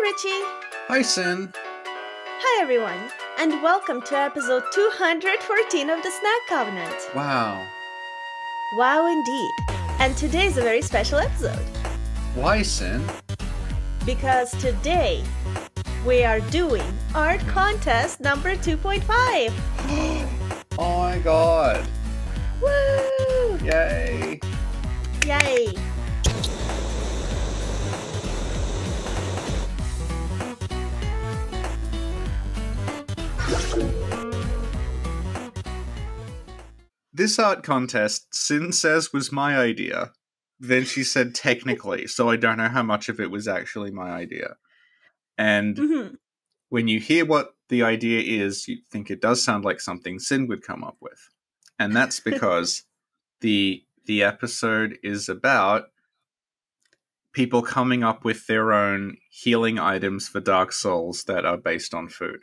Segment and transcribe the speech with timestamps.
[0.00, 0.44] Hi, Richie.
[0.86, 1.52] Hi, Sin.
[1.84, 6.94] Hi, everyone, and welcome to episode 214 of the Snack Covenant.
[7.16, 7.66] Wow.
[8.76, 9.50] Wow, indeed.
[9.98, 11.58] And today's a very special episode
[12.36, 13.02] Why, Sin?
[14.06, 15.24] because today
[16.06, 19.52] we are doing art contest number 2.5.
[20.80, 21.84] Oh my god.
[22.62, 23.58] Woo!
[23.64, 24.38] Yay.
[25.26, 25.74] Yay!
[37.18, 40.12] This art contest, Sin says, was my idea.
[40.60, 44.10] Then she said technically, so I don't know how much of it was actually my
[44.10, 44.56] idea.
[45.36, 46.18] And Mhm.
[46.68, 50.46] when you hear what the idea is, you think it does sound like something Sin
[50.46, 51.28] would come up with.
[51.78, 52.84] And that's because
[53.40, 55.90] the the episode is about
[57.32, 62.08] people coming up with their own healing items for Dark Souls that are based on
[62.08, 62.40] food.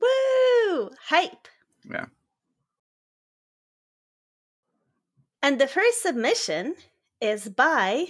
[0.00, 0.90] Woo!
[1.08, 1.48] Hype!
[1.84, 2.06] Yeah.
[5.46, 6.74] And the first submission
[7.20, 8.06] is by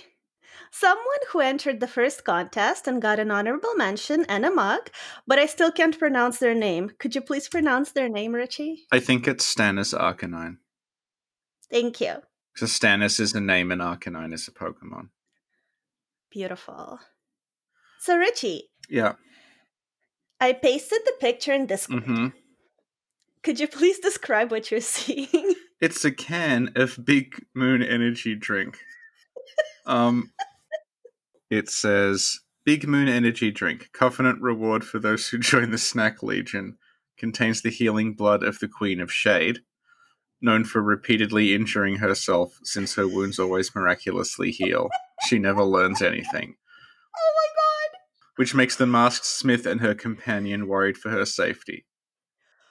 [0.71, 4.89] someone who entered the first contest and got an honorable mention and a mug,
[5.27, 6.93] but I still can't pronounce their name.
[6.99, 8.87] Could you please pronounce their name, Richie?
[8.91, 10.57] I think it's Stannis Arcanine.
[11.71, 12.23] Thank you.
[12.55, 15.11] So Stannis is a name and Arcanine is a Pokemon.
[16.31, 17.01] Beautiful.
[18.01, 19.17] So, Richie, Yeah.
[20.41, 22.05] I pasted the picture in Discord.
[22.05, 22.29] hmm
[23.43, 25.55] Could you please describe what you're seeing?
[25.79, 28.79] It's a can of Big Moon Energy drink.
[29.85, 30.33] Um,
[31.51, 36.79] it says Big Moon Energy drink, covenant reward for those who join the Snack Legion,
[37.19, 39.61] contains the healing blood of the Queen of Shade,
[40.41, 44.89] known for repeatedly injuring herself since her wounds always miraculously heal.
[45.29, 46.57] She never learns anything,
[47.17, 47.99] oh my god!
[48.37, 51.85] which makes the masked smith and her companion worried for her safety.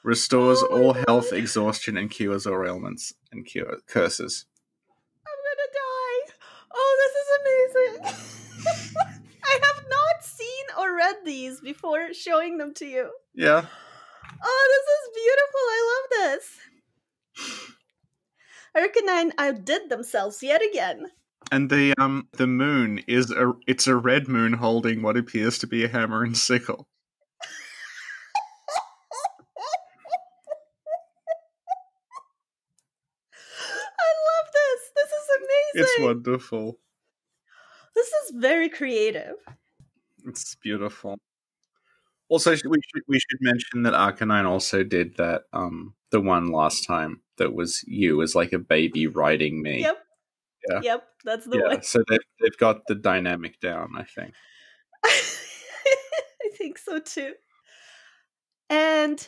[0.05, 4.45] Restores all health, exhaustion, and cures all ailments and cure curses.
[5.25, 6.33] I'm gonna die.
[6.75, 7.93] Oh, this is amazing.
[9.43, 13.09] I have not seen or read these before showing them to you.
[13.33, 13.65] Yeah.
[14.43, 15.63] Oh, this is beautiful.
[15.73, 16.45] I love this.
[18.77, 21.07] Arcanine outdid themselves yet again.
[21.51, 25.67] And the um the moon is a it's a red moon holding what appears to
[25.67, 26.85] be a hammer and sickle.
[34.05, 34.81] I love this.
[34.95, 35.11] This
[35.75, 36.79] It's wonderful.
[37.95, 39.35] This is very creative.
[40.25, 41.17] It's beautiful.
[42.27, 46.85] Also, we should we should mention that Arcanine also did that um the one last
[46.85, 49.81] time that was you as like a baby riding me.
[49.81, 49.97] Yep.
[50.69, 50.79] Yeah.
[50.81, 51.67] Yep, that's the yeah.
[51.67, 51.83] one.
[51.83, 53.93] So they've they've got the dynamic down.
[53.95, 54.33] I think.
[55.05, 57.33] I think so too.
[58.69, 59.27] And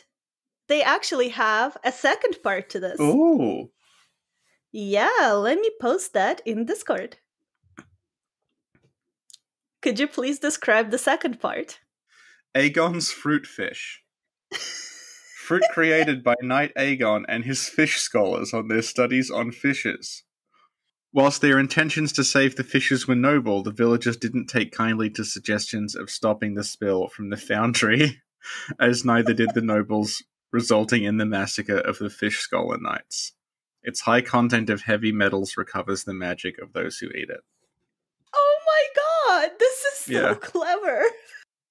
[0.68, 3.00] they actually have a second part to this.
[3.00, 3.70] Ooh.
[4.72, 7.16] Yeah, let me post that in Discord.
[9.80, 11.80] Could you please describe the second part?
[12.54, 14.02] Aegon's fruit fish.
[14.52, 20.24] Fruit created by Knight Aegon and his fish scholars on their studies on fishes.
[21.10, 25.24] Whilst their intentions to save the fishes were noble, the villagers didn't take kindly to
[25.24, 28.20] suggestions of stopping the spill from the foundry,
[28.80, 33.32] as neither did the nobles, resulting in the massacre of the fish scholar knights.
[33.88, 37.40] Its high content of heavy metals recovers the magic of those who eat it.
[38.34, 38.86] Oh my
[39.48, 40.34] god, this is so Yeah.
[40.34, 41.02] clever.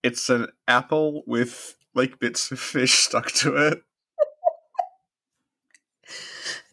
[0.02, 3.84] It's an apple with like bits of fish stuck to it.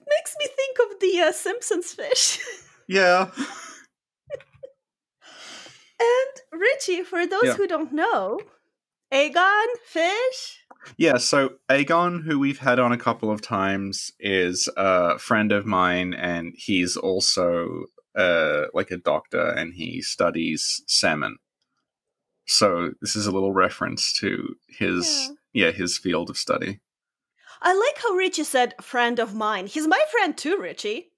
[0.09, 2.39] Makes me think of the uh, Simpsons fish.
[2.87, 3.31] Yeah.
[6.01, 7.55] and Richie, for those Yeah.
[7.55, 8.41] who don't know,
[9.13, 10.64] Aegon fish.
[10.97, 15.67] Yeah, so Aegon, who we've had on a couple of times, is a friend of
[15.67, 17.87] mine, and he's also
[18.17, 21.37] uh, like a doctor, and he studies salmon.
[22.47, 26.81] So this is a little reference to his yeah, his field of study.
[27.63, 29.67] I like how Richie said friend of mine.
[29.67, 31.13] He's my friend too, Richie.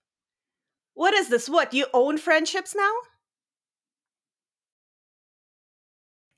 [0.95, 1.49] What is this?
[1.49, 2.93] What, you own friendships now?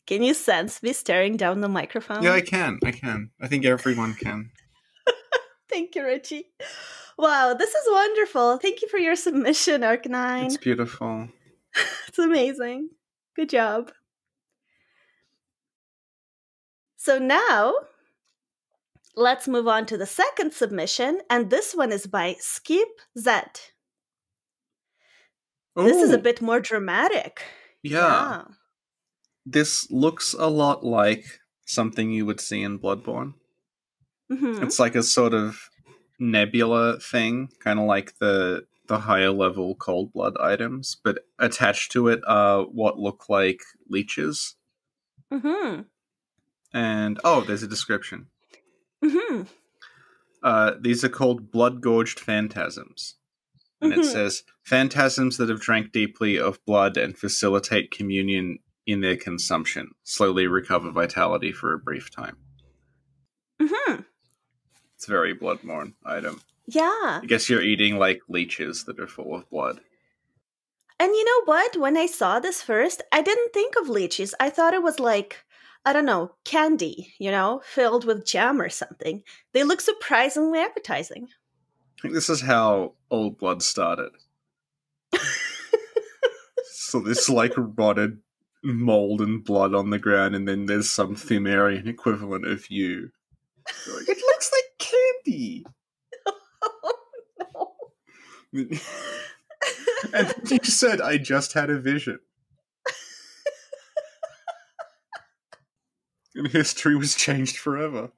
[0.09, 2.23] Can you sense me staring down the microphone?
[2.23, 2.79] Yeah, I can.
[2.83, 3.29] I can.
[3.43, 4.51] I think everyone can.
[5.69, 6.47] Thank you, Richie.
[7.19, 8.57] Wow, this is wonderful.
[8.57, 10.47] Thank you for your submission, Arcanine.
[10.47, 11.29] It's beautiful.
[12.09, 12.89] It's amazing.
[13.37, 13.93] Good job.
[16.97, 17.75] So now,
[19.15, 22.89] let's move on to the second submission, and this one is by Skip
[23.19, 23.31] Z.
[25.77, 27.43] This is a bit more dramatic.
[27.83, 28.45] Yeah.
[29.53, 33.35] This looks a lot like something you would see in Bloodborne.
[34.31, 34.63] Mhm.
[34.63, 35.71] It's like a sort of
[36.19, 42.09] nebula thing, kind of like the the higher level cold blood items, but attached to
[42.09, 44.57] it are what look like leeches.
[45.31, 45.85] Mhm.
[46.73, 48.29] And oh, there's a description.
[49.05, 49.47] Mhm.
[50.43, 53.17] Uh, these are called blood gorged phantasms.
[53.81, 54.05] And it Mhm.
[54.13, 58.59] says phantasms that have drank deeply of blood and facilitate communion
[58.89, 62.39] in their consumption, slowly recover vitality for a brief time.
[63.61, 64.01] Mm-hmm.
[64.97, 66.41] It's a very bloodborne item.
[66.67, 66.81] Yeah.
[67.23, 69.81] I guess you're eating like leeches that are full of blood.
[70.99, 71.77] And you know what?
[71.77, 74.35] When I saw this first, I didn't think of leeches.
[74.41, 75.45] I thought it was like,
[75.85, 79.23] I don't know, candy, you know, filled with jam or something.
[79.53, 81.29] They look surprisingly appetizing.
[81.99, 84.13] I think this is how old blood started.
[86.73, 88.21] so this like rotted
[88.63, 93.11] mold and blood on the ground, and then there's some Pthumerian equivalent of you.
[93.95, 94.65] Like, it looks like
[95.25, 95.65] candy.
[100.13, 102.19] and you said I just had a vision.
[106.35, 108.11] and history was changed forever.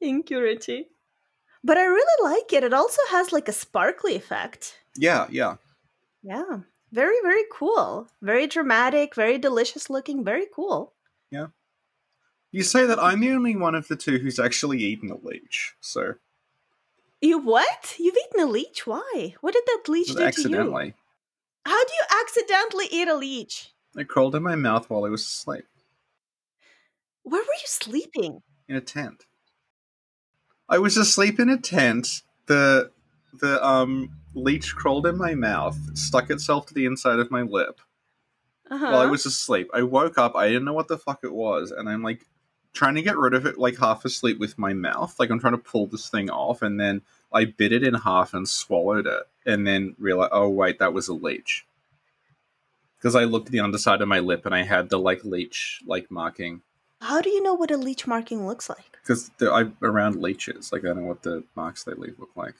[0.00, 0.88] Impurity.
[1.64, 2.64] But I really like it.
[2.64, 4.76] It also has like a sparkly effect.
[4.96, 5.56] Yeah, yeah.
[6.22, 6.60] Yeah.
[6.92, 8.08] Very, very cool.
[8.20, 10.92] Very dramatic, very delicious looking, very cool.
[11.30, 11.46] Yeah.
[12.50, 15.74] You say that I'm the only one of the two who's actually eaten a leech,
[15.80, 16.14] so
[17.22, 17.96] You what?
[17.98, 18.86] You've eaten a leech?
[18.86, 19.34] Why?
[19.40, 20.26] What did that leech do to you?
[20.26, 20.94] accidentally.
[21.64, 23.70] How do you accidentally eat a leech?
[23.96, 25.64] It crawled in my mouth while I was asleep
[27.22, 28.42] Where were you sleeping?
[28.68, 29.24] in a tent.
[30.68, 32.22] I was asleep in a tent.
[32.46, 32.90] The
[33.32, 37.80] the um leech crawled in my mouth, stuck itself to the inside of my lip
[38.70, 38.84] Uh-huh.
[38.86, 39.68] while I was asleep.
[39.74, 42.26] I woke up, I didn't know what the fuck it was, and I'm like
[42.72, 45.14] trying to get rid of it like half asleep with my mouth.
[45.18, 47.02] Like I'm trying to pull this thing off and then
[47.32, 51.08] I bit it in half and swallowed it and then realized oh wait, that was
[51.08, 51.66] a leech.
[52.96, 55.82] Because I looked at the underside of my lip and I had the like leech
[55.86, 56.62] like marking.
[57.02, 58.96] How do you know what a leech marking looks like?
[59.02, 60.72] Because I'm around leeches.
[60.72, 62.54] Like I know what the marks they leave look like.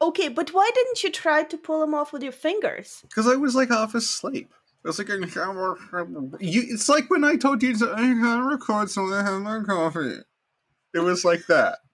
[0.00, 3.00] Okay, but why didn't you try to pull them off with your fingers?
[3.08, 4.52] Because I was like half asleep.
[4.84, 9.12] I was like, you, it's like when I told you to I gotta record so
[9.12, 10.18] I have my coffee.
[10.94, 11.78] It was like that.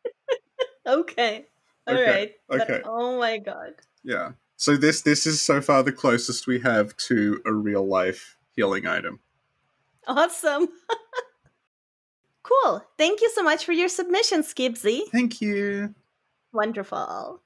[0.85, 1.47] Okay.
[1.87, 2.33] All Okay, right.
[2.49, 2.83] But- okay.
[2.85, 3.75] oh my god.
[4.03, 4.33] Yeah.
[4.57, 8.87] So this this is so far the closest we have to a real life healing
[8.89, 9.21] item.
[10.09, 10.67] Awesome.
[12.43, 12.85] cool.
[12.99, 15.07] Thank you so much for your submission, Skip Z.
[15.13, 15.95] Thank you.
[16.53, 17.41] Wonderful.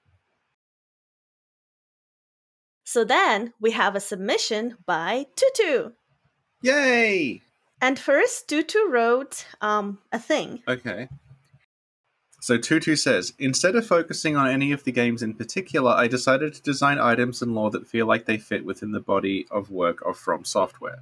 [2.86, 5.90] So then we have a submission by Tutu.
[6.62, 7.42] Yay!
[7.82, 10.62] And first, Tutu wrote um, a thing.
[10.68, 11.08] Okay.
[12.40, 16.54] So Tutu says, instead of focusing on any of the games in particular, I decided
[16.54, 20.00] to design items and lore that feel like they fit within the body of work
[20.06, 21.00] of From Software.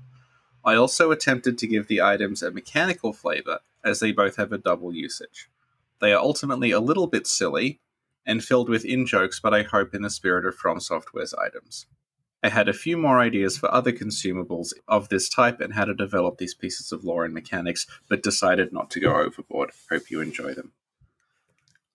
[0.65, 4.59] I also attempted to give the items a mechanical flavor, as they both have a
[4.59, 5.51] double usage.
[6.01, 7.81] They are ultimately a little bit silly
[8.27, 11.87] and filled with in jokes, but I hope in the spirit of From Software's items.
[12.43, 15.95] I had a few more ideas for other consumables of this type and how to
[15.95, 19.71] develop these pieces of lore and mechanics, but decided not to go overboard.
[19.91, 20.73] Hope you enjoy them.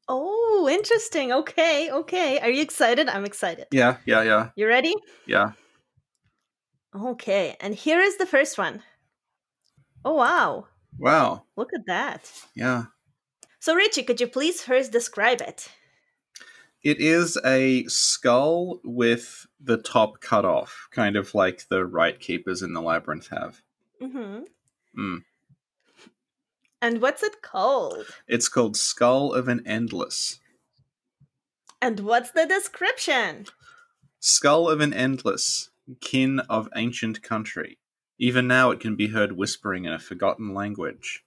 [0.07, 1.31] Oh, interesting.
[1.31, 2.39] Okay, okay.
[2.39, 3.07] Are you excited?
[3.09, 3.67] I'm excited.
[3.71, 4.95] Yeah, yeah, yeah, You ready?
[5.27, 5.51] yeah.
[6.95, 8.81] Okay, and here is the first one.
[10.03, 10.65] Oh, wow.
[10.97, 11.43] Wow.
[11.55, 12.31] Look at that.
[12.55, 12.85] Yeah.
[13.59, 15.69] So, Richie, could you please first describe it?
[16.83, 22.73] It is a skull with the top cut off, kind of like the Ritekeepers in
[22.73, 23.61] the labyrinth have.
[24.01, 24.43] Mm-hmm.
[24.97, 25.23] Mm.
[26.81, 28.05] And what's it called?
[28.27, 30.39] It's called Skull of an Endless.
[31.81, 33.45] And what's the description?
[34.21, 37.77] Skull of an Endless, kin of ancient country.
[38.17, 41.25] Even now it can be heard whispering in a forgotten language.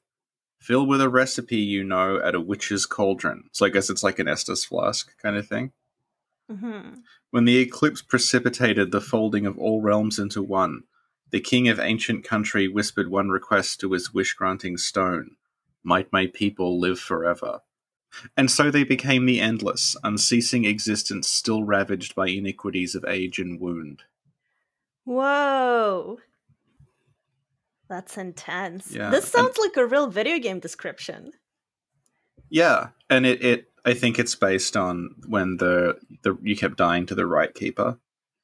[0.62, 3.50] Filled with a recipe you know at a witch's cauldron.
[3.50, 5.72] So I guess it's like an Estus flask kind of thing.
[6.48, 7.00] Mm-hmm.
[7.32, 10.84] When the eclipse precipitated the folding of all realms into one,
[11.32, 15.34] the king of ancient country whispered one request to his wish granting stone
[15.82, 17.62] Might my people live forever?
[18.36, 23.58] And so they became the endless, unceasing existence still ravaged by iniquities of age and
[23.58, 24.04] wound.
[25.02, 26.20] Whoa.
[27.92, 28.94] That's intense.
[28.94, 29.10] Yeah.
[29.10, 31.32] This sounds and, like a real video game description.
[32.48, 37.04] Yeah, and it, it I think it's based on when the the you kept dying
[37.04, 37.98] to the Ritekeeper,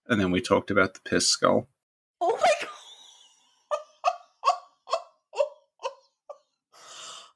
[0.06, 1.66] and then we talked about the piss skull.
[2.20, 2.68] Oh my god!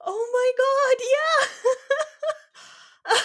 [0.04, 0.98] oh my god!
[3.08, 3.20] Yeah.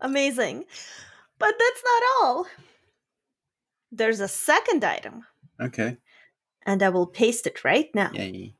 [0.00, 0.64] Amazing,
[1.38, 2.46] but that's not all.
[3.92, 5.24] There's a second item,
[5.60, 5.98] Okay.
[6.64, 8.10] and I will paste it right now.
[8.14, 8.54] Yay.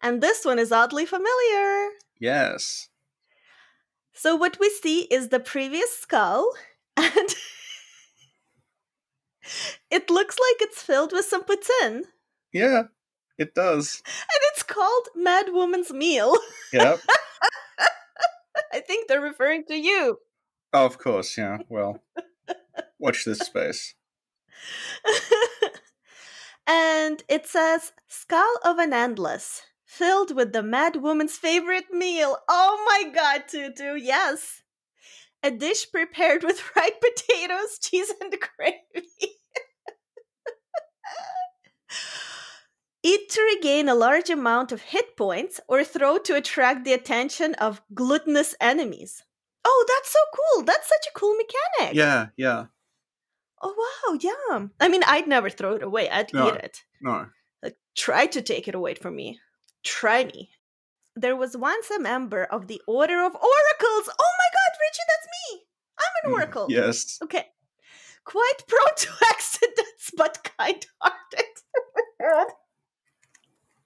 [0.00, 1.90] And this one is oddly familiar.
[2.20, 2.88] Yes.
[4.12, 6.52] So, what we see is the previous skull,
[6.96, 7.28] and
[9.90, 12.02] it looks like it's filled with some poutine.
[12.52, 12.84] Yeah,
[13.38, 14.02] it does.
[14.06, 16.36] And it's called Mad Woman's Meal.
[16.72, 17.00] Yep.
[18.72, 20.18] I think they're referring to you.
[20.72, 21.58] oh, of course, yeah.
[21.68, 22.02] Well,
[22.98, 23.94] watch this space.
[26.66, 32.38] and it says Skull of an Endless, filled with the Mad Woman's favorite meal.
[32.48, 34.62] Oh my god, Tutu, yes.
[35.42, 39.08] A dish prepared with fried potatoes, cheese, and gravy.
[43.06, 47.54] Eat to regain a large amount of hit points or throw to attract the attention
[47.56, 49.22] of gluttonous enemies.
[49.64, 50.64] Oh, that's so cool.
[50.64, 51.96] That's such a cool mechanic.
[51.96, 52.66] Yeah, yeah.
[53.62, 54.18] Oh, wow.
[54.20, 54.66] Yeah.
[54.80, 56.10] I mean, I'd never throw it away.
[56.10, 56.48] I'd No.
[56.48, 56.82] eat it.
[57.00, 57.26] No.
[57.62, 59.40] Like, try to take it away from me.
[59.82, 60.50] Try me.
[61.16, 64.08] There was once a member of the Order of Oracles.
[64.08, 65.66] Oh my god, Richie, that's me.
[65.98, 66.66] I'm an Mm, oracle.
[66.68, 67.18] Yes.
[67.22, 67.46] Okay.
[68.24, 71.44] Quite prone to accidents, but kind hearted.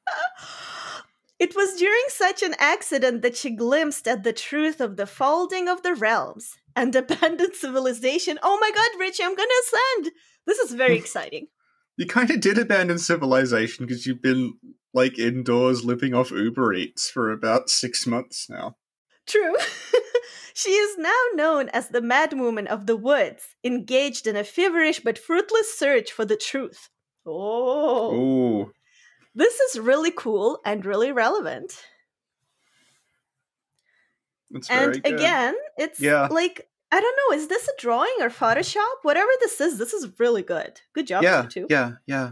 [1.38, 5.68] it was during such an accident that she glimpsed at the truth of the folding
[5.68, 8.38] of the realms and abandoned civilization.
[8.42, 10.12] Oh my god, Richie, I'm gonna ascend.
[10.46, 11.48] This is very exciting.
[11.96, 14.54] You kind of did abandon civilization because you've been
[14.94, 18.76] like indoors living off Uber Eats for about six months now.
[19.26, 19.54] True.
[20.54, 25.18] she is now known as the madwoman of the Woods, engaged in a feverish but
[25.18, 26.88] fruitless search for the truth.
[27.26, 28.14] Oh.
[28.14, 28.72] Ooh.
[29.34, 31.84] This is really cool and really relevant.
[34.50, 36.26] Very and again, it's Yeah.
[36.30, 38.94] like I don't know, is this a drawing or Photoshop?
[39.02, 40.80] Whatever this is, this is really good.
[40.94, 41.66] Good job, yeah, too.
[41.68, 42.30] yeah, yeah.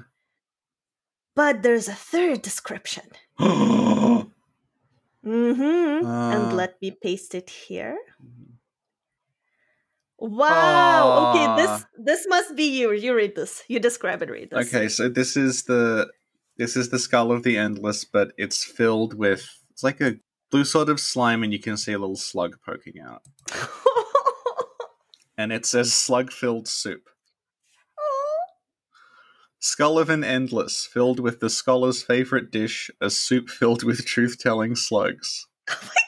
[1.34, 3.04] But there's a third description.
[5.26, 6.06] Mm-hmm.
[6.06, 6.30] Ah.
[6.34, 7.98] and let me paste it here.
[10.18, 11.32] Wow.
[11.34, 11.88] Okay, this Ah.
[11.98, 12.92] this must be you.
[12.92, 13.64] You read this.
[13.68, 14.30] You describe it.
[14.30, 14.68] Read this.
[14.72, 16.06] Okay, so this is the
[16.58, 20.16] this is the skull of the endless, but it's filled with it's like a
[20.50, 23.22] blue sort of slime, and you can see a little slug poking out,
[25.38, 27.08] and it says slug-filled soup.
[29.58, 34.76] Skull of an endless, filled with the scholar's favorite dish, a soup filled with truth-telling
[34.76, 35.46] slugs.
[35.68, 36.05] Oh my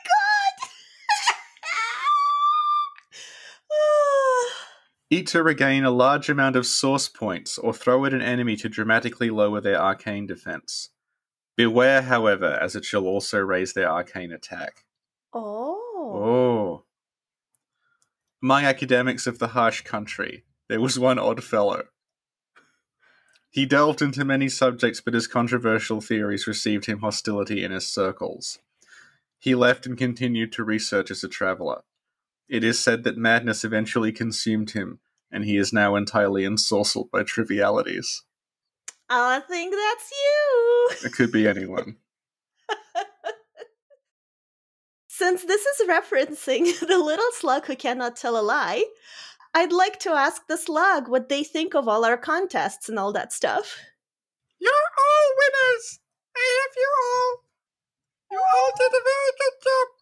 [5.10, 8.68] Eat to regain a large amount of source points, or throw at an enemy to
[8.68, 10.90] dramatically lower their arcane defense.
[11.56, 14.84] Beware, however, as it shall also raise their arcane attack.
[15.32, 15.74] oh.
[15.98, 16.84] Oh.
[18.42, 21.84] Among academics of the harsh country, there was one odd fellow.
[23.50, 28.58] He delved into many subjects, but his controversial theories received him hostility in his circles.
[29.38, 31.82] He left and continued to research as a traveler.
[32.48, 35.00] It is said that madness eventually consumed him,
[35.30, 38.22] and he is now entirely ensorcelled by trivialities.
[39.10, 40.90] I think that's you.
[41.08, 41.96] It could be anyone.
[45.08, 48.84] Since this is referencing the little slug who cannot tell a lie,
[49.54, 53.12] I'd like to ask the slug what they think of all our contests and all
[53.12, 53.76] that stuff.
[54.58, 56.00] You're all winners!
[56.36, 57.44] I love you all!
[58.30, 59.97] You all did a very good job!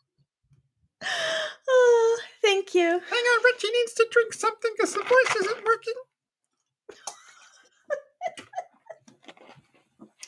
[1.68, 2.84] Oh, thank you.
[2.88, 5.94] Hang on, Richie needs to drink something because the voice isn't working.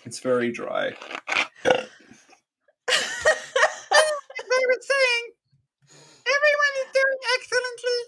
[0.05, 0.91] it's very dry.
[1.65, 1.75] they
[4.67, 5.25] were saying
[6.27, 8.01] everyone is doing excellently.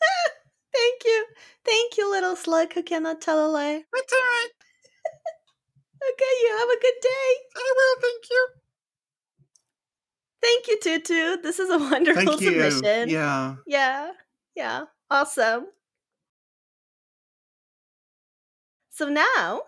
[0.74, 1.26] Thank you.
[1.64, 3.84] Thank you, little slug who cannot tell a lie.
[3.92, 4.48] That's all right.
[5.98, 7.28] Okay, you have a good day.
[7.56, 8.67] I will, thank you.
[10.42, 11.42] Thank you, Tutu.
[11.42, 13.08] This is a wonderful submission.
[13.08, 13.56] Yeah.
[13.66, 14.12] Yeah.
[14.54, 14.84] Yeah.
[15.10, 15.66] Awesome.
[18.90, 19.62] So now,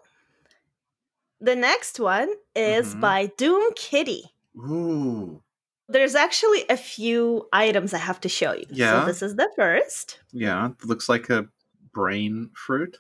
[1.41, 3.01] the next one is Mhm.
[3.01, 4.25] by Doom Kitty.
[4.57, 5.43] Ooh.
[5.89, 8.67] There's actually a few items I have to show you.
[8.71, 9.01] Yeah.
[9.01, 10.21] So this is the first.
[10.33, 10.71] Yeah.
[10.85, 11.49] Looks like a
[11.93, 12.99] brain fruit.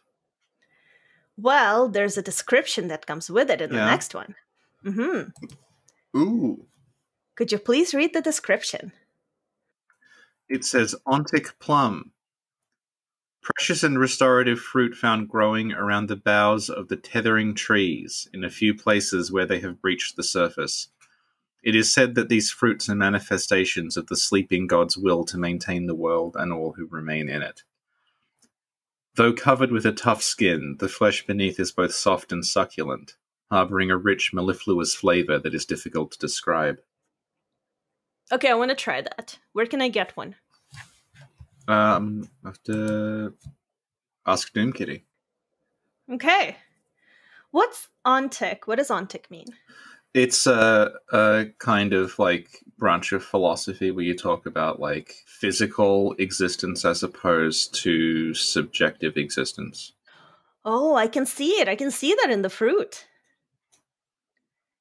[1.36, 4.34] Well, there's a description that comes with it in the next one.
[4.82, 5.22] hmm
[6.16, 6.66] Ooh.
[7.40, 8.92] Could you please read the description?
[10.50, 12.12] It says Ontic plum.
[13.40, 18.50] Precious and restorative fruit found growing around the boughs of the tethering trees in a
[18.50, 20.88] few places where they have breached the surface.
[21.62, 25.86] It is said that these fruits are manifestations of the sleeping god's will to maintain
[25.86, 27.62] the world and all who remain in it.
[29.14, 33.16] Though covered with a tough skin, the flesh beneath is both soft and succulent,
[33.50, 36.80] harboring a rich, mellifluous flavor that is difficult to describe.
[38.32, 39.38] Okay, I want to try that.
[39.52, 40.36] Where can I get one?
[41.66, 43.34] Um, I have to
[44.26, 45.04] ask Doom Kitty.
[46.10, 46.56] Okay.
[47.50, 48.60] What's ontic?
[48.66, 49.46] What does ontic mean?
[50.14, 56.14] It's a, a kind of like branch of philosophy where you talk about like physical
[56.14, 59.92] existence as opposed to subjective existence.
[60.64, 61.68] Oh, I can see it.
[61.68, 63.06] I can see that in the fruit.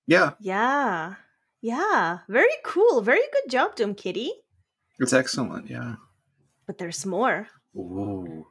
[0.07, 1.15] Yeah, Yeah.
[1.61, 2.19] Yeah.
[2.27, 3.01] Very cool.
[3.01, 4.31] Very good job, Doom Kitty.
[4.99, 5.69] it's excellent.
[5.69, 5.95] Yeah.
[6.67, 7.47] But there's more.
[7.75, 8.47] Ooh.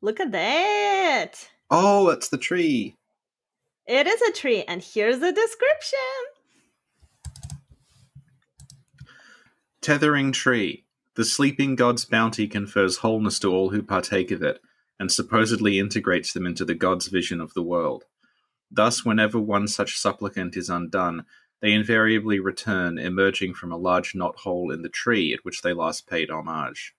[0.00, 1.48] Look at that.
[1.70, 2.96] Oh, it's the tree.
[3.86, 5.98] It is a tree, and here's the description.
[9.80, 10.84] Tethering tree.
[11.16, 14.60] The sleeping god's bounty confers wholeness to all who partake of it,
[14.98, 18.04] and supposedly integrates them into the god's vision of the world.
[18.70, 21.24] Thus, whenever one such supplicant is undone,
[21.60, 25.72] they invariably return, emerging from a large knot hole in the tree at which they
[25.72, 26.94] last paid homage.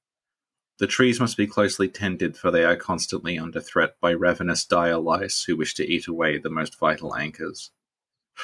[0.78, 4.98] The trees must be closely tended, for they are constantly under threat by ravenous dire
[4.98, 7.72] lice who wish to eat away the most vital anchors.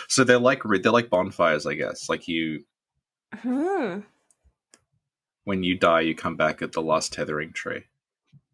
[0.07, 2.09] So they're like they're like bonfires, I guess.
[2.09, 2.65] Like you,
[3.41, 4.01] Hmm.
[5.45, 7.85] when you die, you come back at the last tethering tree.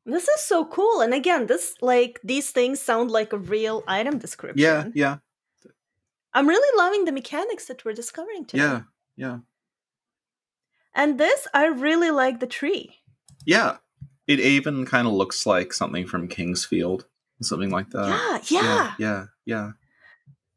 [0.06, 1.02] This is so cool.
[1.02, 4.60] And again, this like these things sound like a real item description.
[4.62, 5.18] Yeah, yeah,
[6.34, 8.64] I'm really loving the mechanics that we're discovering today.
[8.64, 8.82] yeah,
[9.16, 9.38] yeah,
[10.96, 12.98] And this, I really like the tree.
[13.46, 13.78] yeah.
[14.26, 17.06] It even kind of looks like something from King's Field,
[17.42, 18.50] something like that.
[18.50, 19.72] yeah, yeah, yeah, yeah.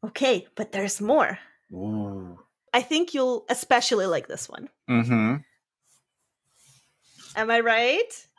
[0.04, 1.40] Okay, but there's more.
[1.72, 2.38] Ooh.
[2.72, 4.68] I think you'll especially like this one.
[4.88, 5.36] Mm-hmm.
[7.34, 8.26] Am I right?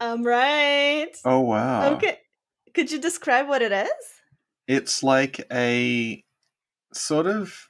[0.00, 1.12] I'm right.
[1.24, 1.94] Oh wow.
[1.96, 2.18] Okay.
[2.72, 4.15] Could you describe what it is?
[4.66, 6.24] It's like a
[6.92, 7.68] sort of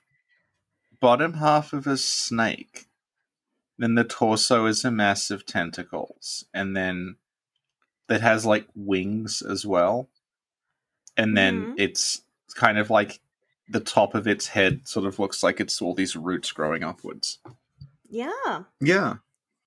[1.01, 2.87] bottom half of a snake.
[3.79, 7.17] Then the torso is a mass of tentacles, and then
[8.09, 10.09] that has like wings as well.
[11.17, 11.75] And then Mhm.
[11.79, 12.23] it's
[12.55, 13.21] kind of like
[13.69, 17.39] the top of its head sort of looks like it's all these roots growing upwards.
[18.09, 18.65] Yeah.
[18.81, 19.17] Yeah.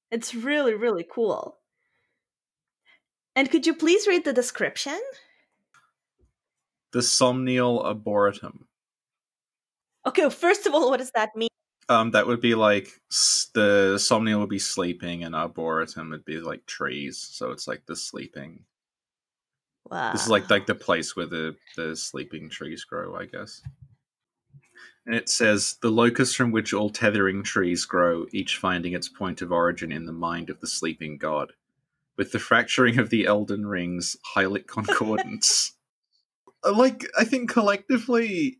[0.09, 1.59] It's really, really cool.
[3.35, 4.99] And could you please read the description?
[6.91, 8.67] The somnial arboretum.
[10.05, 11.49] Okay, first of all, what does that mean?
[11.87, 12.87] Um, that would be like
[13.53, 17.17] the somnial would be sleeping, and arboretum would be like trees.
[17.17, 18.65] So it's like the sleeping.
[19.89, 20.11] Wow.
[20.11, 23.61] This is like like the place where the the sleeping trees grow, I guess.
[25.05, 29.41] And it says the locus from which all tethering trees grow, each finding its point
[29.41, 31.53] of origin in the mind of the sleeping god,
[32.15, 35.73] with the fracturing of the Elden Ring's Hylic concordance.
[36.63, 38.59] Uh, like I think collectively,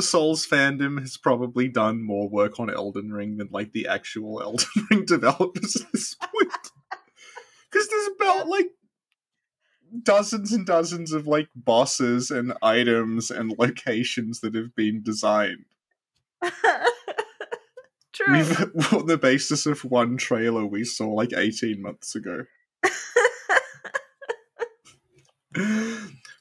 [0.00, 4.86] Souls fandom has probably done more work on Elden Ring than like the actual Elden
[4.90, 6.52] Ring developers at this point.
[7.70, 8.70] Because there's about like
[10.02, 15.66] dozens and dozens of like bosses and items and locations that have been designed.
[18.14, 18.32] True.
[18.32, 22.44] We've on the basis of one trailer we saw like 18 months ago.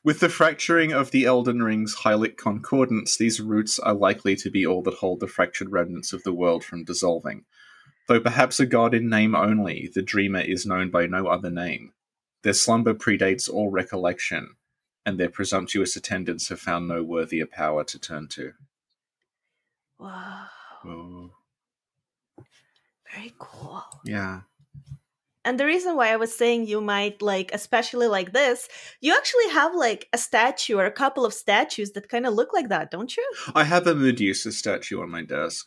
[0.03, 4.65] With the fracturing of the Elden Ring's Hylic concordance, these roots are likely to be
[4.65, 7.43] all that hold the fractured remnants of the world from dissolving.
[8.07, 11.91] Though perhaps a god in name only, the dreamer is known by no other name.
[12.43, 14.55] Their slumber predates all recollection,
[15.05, 18.53] and their presumptuous attendants have found no worthier power to turn to.
[19.99, 20.45] wow.
[20.85, 21.31] Oh,
[23.13, 23.83] Very cool.
[24.05, 24.41] yeah.
[25.47, 28.67] And the reason why I was saying you might like, especially like this,
[28.99, 32.51] you actually have like a statue or a couple of statues that kind of look
[32.51, 33.25] like that, don't you?
[33.55, 35.65] I have a Medusa statue on my desk.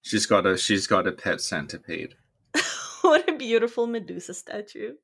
[0.00, 2.14] She's got a she's got a pet centipede.
[3.02, 4.94] what a beautiful Medusa statue.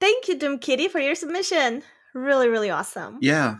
[0.00, 1.82] Thank you, Doom Kitty, for your submission.
[2.14, 3.18] Really, really awesome.
[3.20, 3.56] Yeah.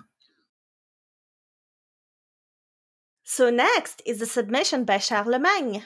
[3.24, 5.82] So next is the submission by Charlemagne.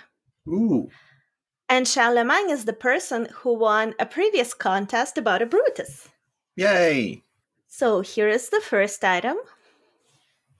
[0.46, 0.90] Ooh.
[1.68, 6.09] And Charlemagne is the person who won a previous contest about a Brutus.
[6.57, 7.22] Yay.
[7.68, 9.37] So here is the first item.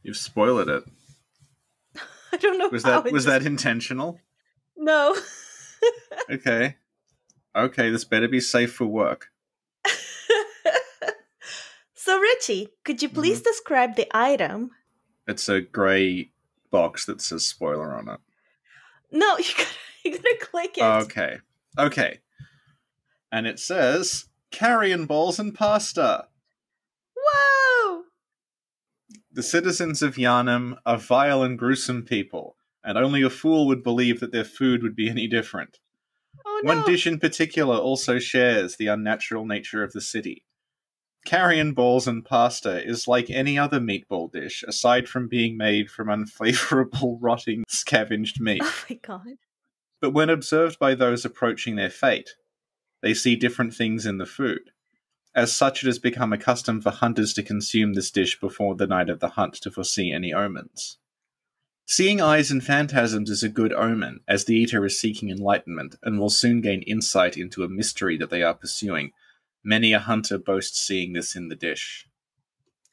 [0.03, 0.85] You've spoiled it.
[2.33, 4.21] I don't know Was that was just- that intentional?
[4.77, 5.17] No.
[6.31, 6.77] Okay.
[7.57, 9.31] Okay, this better be safe for work.
[11.95, 13.45] so, Richie, could you please Mm-hmm.
[13.51, 14.71] describe the item?
[15.27, 16.31] It's a grey
[16.71, 18.21] box that says spoiler on it.
[19.11, 19.69] No, you gotta,
[20.05, 20.83] you gotta click it.
[20.83, 21.39] Okay.
[21.79, 22.19] Okay.
[23.31, 26.27] And it says carrion balls and pasta.
[27.17, 28.05] Whoa!
[29.33, 34.21] The citizens of Yharnam are vile and gruesome people, and only a fool would believe
[34.21, 35.79] that their food would be any different.
[36.45, 36.75] Oh no!
[36.75, 40.45] One dish in particular also shares the unnatural nature of the city.
[41.25, 46.09] Carrion balls and pasta is like any other meatball dish, aside from being made from
[46.09, 48.61] unflavorable, rotting, scavenged meat.
[48.63, 49.39] Oh my god!
[50.03, 52.35] But when observed by those approaching their fate,
[53.03, 54.73] they see different things in the food.
[55.33, 58.89] As such, it has become a custom for hunters to consume this dish before the
[58.89, 60.99] night of the hunt to foresee any omens.
[61.87, 66.19] Seeing eyes and phantasms is a good omen, as the eater is seeking enlightenment and
[66.19, 69.13] will soon gain insight into a mystery that they are pursuing.
[69.63, 72.09] Many a hunter boasts seeing this in the dish.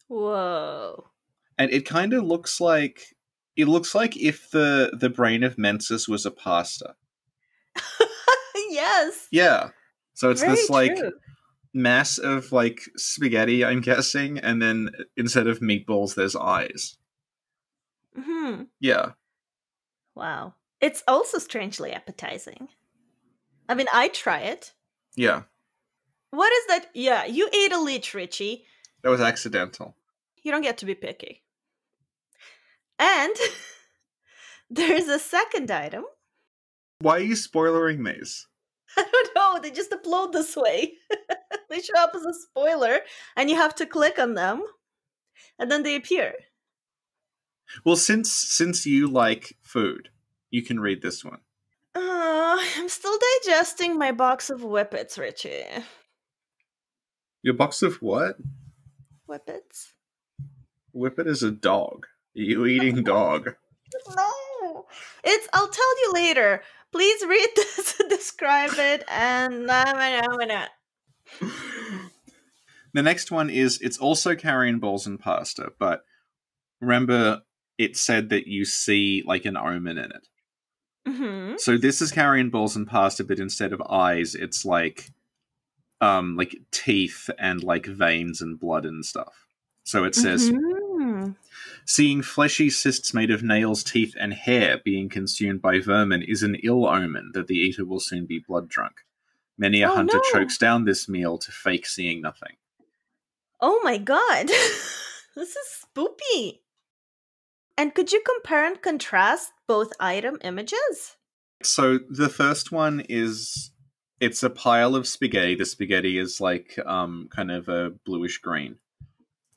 [0.08, 1.10] Whoa!
[1.58, 3.15] And it kind of looks like
[3.56, 6.95] it looks like if the the brain of Mensis was a pasta.
[8.69, 9.27] yes.
[9.32, 9.69] Yeah.
[10.13, 11.12] So it's very this like true.
[11.73, 16.97] mass of like spaghetti, I'm guessing, and then instead of meatballs, there's eyes.
[18.15, 19.12] hmm Yeah.
[20.15, 20.55] Wow.
[20.82, 22.69] It's also strangely appetizing.
[23.67, 24.73] I mean, I try it.
[25.15, 25.43] Yeah.
[26.32, 26.88] What is that?
[26.93, 28.65] Yeah, you ate a leech, Richie.
[29.03, 29.95] That was accidental.
[30.43, 31.43] You don't get to be picky.
[32.97, 33.36] And
[34.69, 36.05] there's a second item.
[37.01, 38.47] Why are you spoilering these?
[38.97, 40.93] I don't know, they just upload this way.
[41.69, 42.99] they show up as a spoiler,
[43.38, 44.63] and you have to click on them,
[45.57, 46.33] and then they appear.
[47.85, 50.09] Well, since since you like food,
[50.49, 51.39] you can read this one.
[51.95, 55.63] Uh, I'm still digesting my box of whippets, Richie.
[57.41, 58.38] Your box of what?
[59.25, 59.93] Whippets?
[60.93, 62.07] Whippet is a dog.
[62.35, 63.55] Are you eating dog?
[64.15, 64.85] No!
[65.23, 66.62] It's, I'll tell you later.
[66.91, 71.49] Please read this, describe it, and nah, nah, nah, nah.
[72.93, 76.04] the next one is it's also carrion balls and pasta, but
[76.82, 77.41] remember
[77.78, 80.28] it said that you see like an omen in it.
[81.08, 81.56] Mm-hmm.
[81.58, 85.12] So this is carrion balls and pasta, but instead of eyes, it's like
[86.02, 89.47] um like teeth and like veins and blood and stuff.
[89.84, 90.52] So it says
[91.86, 96.55] Seeing fleshy cysts made of nails, teeth, and hair being consumed by vermin is an
[96.63, 99.01] ill omen that the eater will soon be blood drunk.
[99.58, 100.32] Many a Oh, hunter no.
[100.32, 102.55] chokes down this meal to fake seeing nothing.
[103.60, 104.47] Oh my god.
[105.36, 106.60] this is spoopy.
[107.77, 111.17] And could you compare and contrast both item images?
[111.63, 113.71] So the first one is
[114.21, 115.55] it's a pile of spaghetti.
[115.55, 118.77] The spaghetti is like um kind of a bluish green.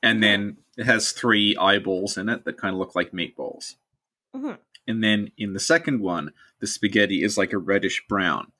[0.03, 3.75] And then it has three eyeballs in it that kind of look like meatballs.
[4.35, 4.57] Mhm.
[4.87, 8.51] And then in the second one, the spaghetti is like a reddish brown.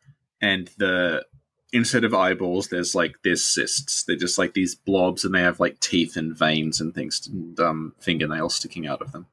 [0.41, 1.25] And the
[1.73, 4.03] instead of eyeballs, there's like there's cysts.
[4.03, 7.59] They're just like these blobs and they have like teeth and veins and things and
[7.59, 9.27] um fingernails sticking out of them.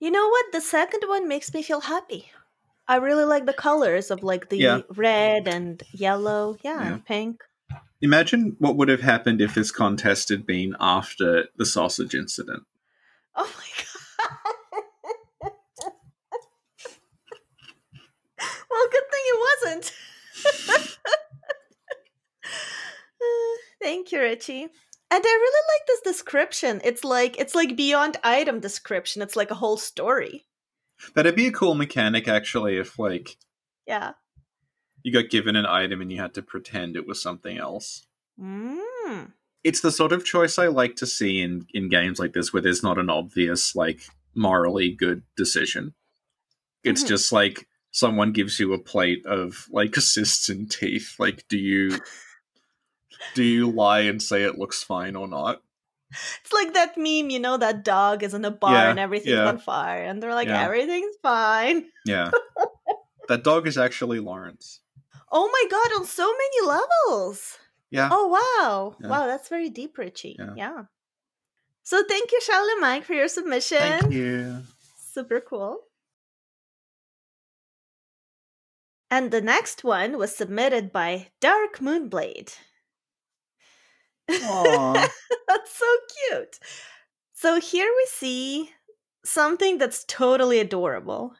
[0.00, 0.46] You know what?
[0.52, 2.30] The second one makes me feel happy.
[2.88, 4.80] I really like the colors of like the Yeah.
[4.96, 6.92] red and yellow, yeah, Yeah.
[6.94, 7.42] and pink.
[8.02, 12.64] Imagine what would have happened if this contest had been after the sausage incident.
[13.36, 13.86] Oh my god.
[18.70, 19.92] well, good thing it wasn't.
[23.80, 24.62] Thank you, Richie.
[24.62, 24.70] And
[25.12, 26.80] I really like this description.
[26.84, 29.22] It's like it's like beyond item description.
[29.22, 30.44] It's like a whole story.
[31.14, 33.36] That'd be a cool mechanic, actually, if like
[33.86, 34.12] Yeah.
[35.02, 38.06] You got given an item and you had to pretend it was something else.
[38.40, 39.32] Mm.
[39.64, 42.62] It's the sort of choice I like to see in in games like this, where
[42.62, 44.00] there's not an obvious like
[44.34, 45.94] morally good decision.
[46.84, 47.08] It's Mhm.
[47.08, 51.16] just like someone gives you a plate of like cysts and teeth.
[51.18, 51.98] Like, do you
[53.34, 55.62] do you lie and say it looks fine or not?
[56.10, 59.36] It's like that meme, you know, that dog is in a bar Yeah, and everything's
[59.36, 59.46] yeah.
[59.48, 60.62] on fire, and they're like, Yeah.
[60.64, 61.86] everything's fine.
[62.04, 62.30] Yeah,
[63.28, 64.80] that dog is actually Laurence.
[65.32, 67.58] Oh my god, on so many levels.
[67.90, 68.96] Yeah, Oh wow.
[69.00, 69.08] Yeah.
[69.08, 70.36] Wow, that's very deep, Richie.
[70.38, 70.54] Yeah.
[70.56, 70.82] Yeah.
[71.82, 73.78] So thank you, Charlemagne, for your submission.
[73.78, 74.62] thank you.
[74.96, 75.80] Super cool.
[79.10, 82.52] And the next one was submitted by Dank Moon Blade.
[85.48, 85.86] That's so
[86.30, 86.58] cute.
[87.34, 88.70] So here we see
[89.24, 91.34] something that's totally adorable.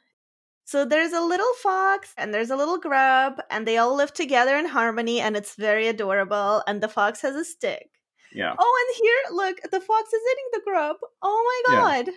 [0.65, 4.57] So there's a little fox and there's a little grub, and they all live together
[4.57, 6.63] in harmony, and it's very adorable.
[6.67, 7.91] And the fox has a stick.
[8.35, 8.55] Yeah.
[8.59, 10.97] Oh, and here, look, the fox is eating the grub.
[11.21, 12.07] Oh my god.
[12.09, 12.13] Yeah.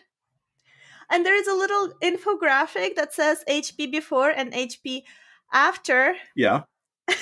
[1.11, 5.03] And there's a little infographic that says HP before and HP
[5.53, 6.15] after.
[6.35, 6.63] Yeah.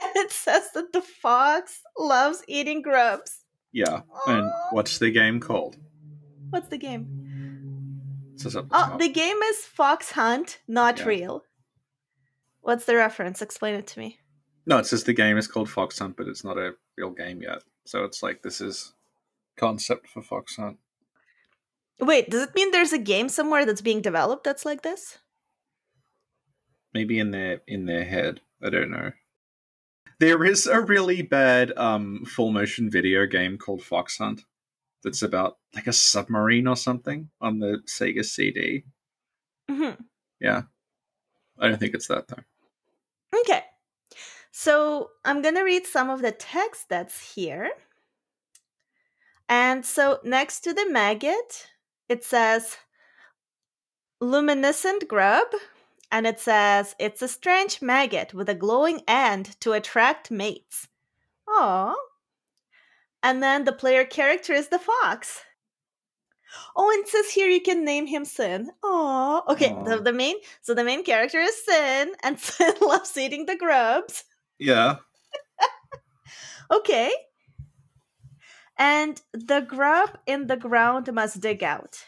[0.00, 3.44] And it says that the fox loves eating grubs.
[3.72, 4.02] Yeah.
[4.28, 5.76] And what's the game called?
[6.50, 7.27] What's the game?
[8.38, 11.06] The Oh, the game is Fox Hunt, not Yeah.
[11.06, 11.44] real.
[12.60, 13.42] What's the reference?
[13.42, 14.18] Explain it to me.
[14.66, 17.40] No, it says the game is called Fox Hunt, but it's not a real game
[17.42, 17.62] yet.
[17.86, 18.94] So it's like this is
[19.56, 20.78] concept for Fox Hunt.
[22.00, 25.18] Wait, does it mean there's a game somewhere that's being developed that's like this?
[26.94, 28.40] Maybe in their in their head.
[28.62, 29.12] I don't know.
[30.20, 34.42] There is a really bad um full motion video game called Fox Hunt
[35.02, 38.84] that's about like a submarine or something on the Sega CD.
[39.68, 39.90] hmm
[40.40, 40.62] Yeah.
[41.58, 43.40] I don't think it's that though.
[43.40, 43.62] Okay.
[44.50, 47.70] So I'm going to read some of the text that's here.
[49.48, 51.68] And so next to the maggot,
[52.08, 52.76] it says
[54.20, 55.48] luminescent grub.
[56.10, 60.88] And it says it's a strange maggot with a glowing end to attract mates.
[61.46, 61.94] Aww.
[63.22, 65.42] And then the player character is the fox.
[66.76, 68.70] Oh, and it says here you can name him Sin.
[68.82, 73.46] Oh, Okay, the, the main so the main character is Sin, and Sin loves eating
[73.46, 74.24] the grubs.
[74.58, 74.96] Yeah.
[76.70, 77.10] Okay.
[78.76, 82.04] And the grub in the ground must dig out.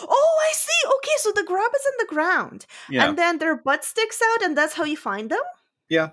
[0.00, 0.88] Oh, I see.
[0.96, 2.66] Okay, so the grub is in the ground.
[2.88, 3.08] Yeah.
[3.08, 5.42] And then their butt sticks out, and that's how you find them?
[5.88, 6.10] Yeah.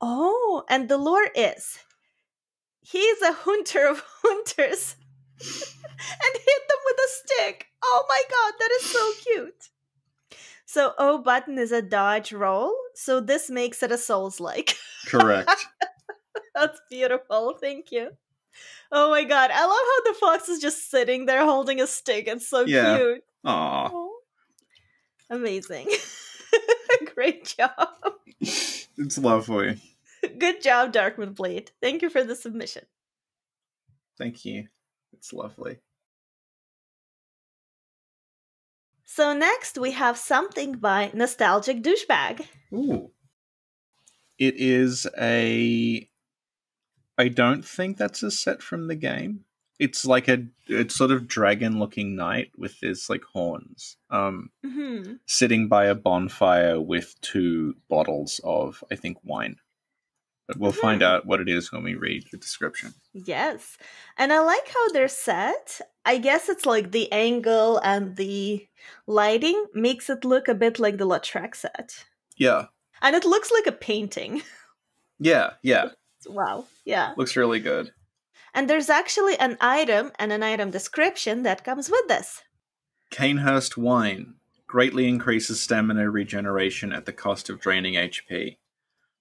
[0.00, 1.78] Oh, and the lore is
[2.90, 4.96] he's a hunter of hunters
[5.40, 7.66] and hit them with a stick.
[7.82, 9.68] Oh my god, that is so cute.
[10.66, 14.76] So O button is a dodge roll, so this makes it a Souls like.
[15.06, 15.50] Correct.
[16.54, 17.56] That's beautiful.
[17.60, 18.10] Thank you.
[18.92, 22.26] Oh my god, I love how the fox is just sitting there holding a stick.
[22.26, 22.96] It's so Yeah.
[22.98, 23.24] cute.
[23.44, 23.90] Aw.
[23.92, 24.14] Oh.
[25.30, 25.88] Amazing.
[27.14, 27.70] Great job.
[28.40, 29.78] It's lovely.
[30.38, 31.72] Good job, Dank Moon Blade.
[31.80, 32.84] Thank you for the submission.
[34.16, 34.68] Thank you.
[35.12, 35.78] It's lovely.
[39.04, 42.46] So next we have something by Nostalgic Douchebag.
[42.72, 43.10] Ooh.
[44.38, 46.08] It is a.
[47.16, 49.44] I don't think that's a set from the game.
[49.80, 53.96] It's like a it's sort of dragon looking knight with his like horns.
[54.10, 59.56] Um hmm sitting by a bonfire with two bottles of, I think, wine.
[60.56, 61.06] We'll find Hmm.
[61.08, 62.94] out what it is when we read the description.
[63.12, 63.76] Yes.
[64.16, 65.80] And I like how they're set.
[66.06, 68.66] I guess it's like the angle and the
[69.06, 72.04] lighting makes it look a bit like the Lautrec set.
[72.36, 72.66] Yeah.
[73.02, 74.42] And it looks like a painting.
[75.18, 75.90] Yeah, yeah.
[76.26, 76.64] wow.
[76.84, 77.12] Yeah.
[77.16, 77.92] Looks really good.
[78.54, 82.42] And there's actually an item and an item description that comes with this.
[83.10, 84.34] Cainhurst wine
[84.66, 88.56] greatly increases stamina regeneration at the cost of draining HP.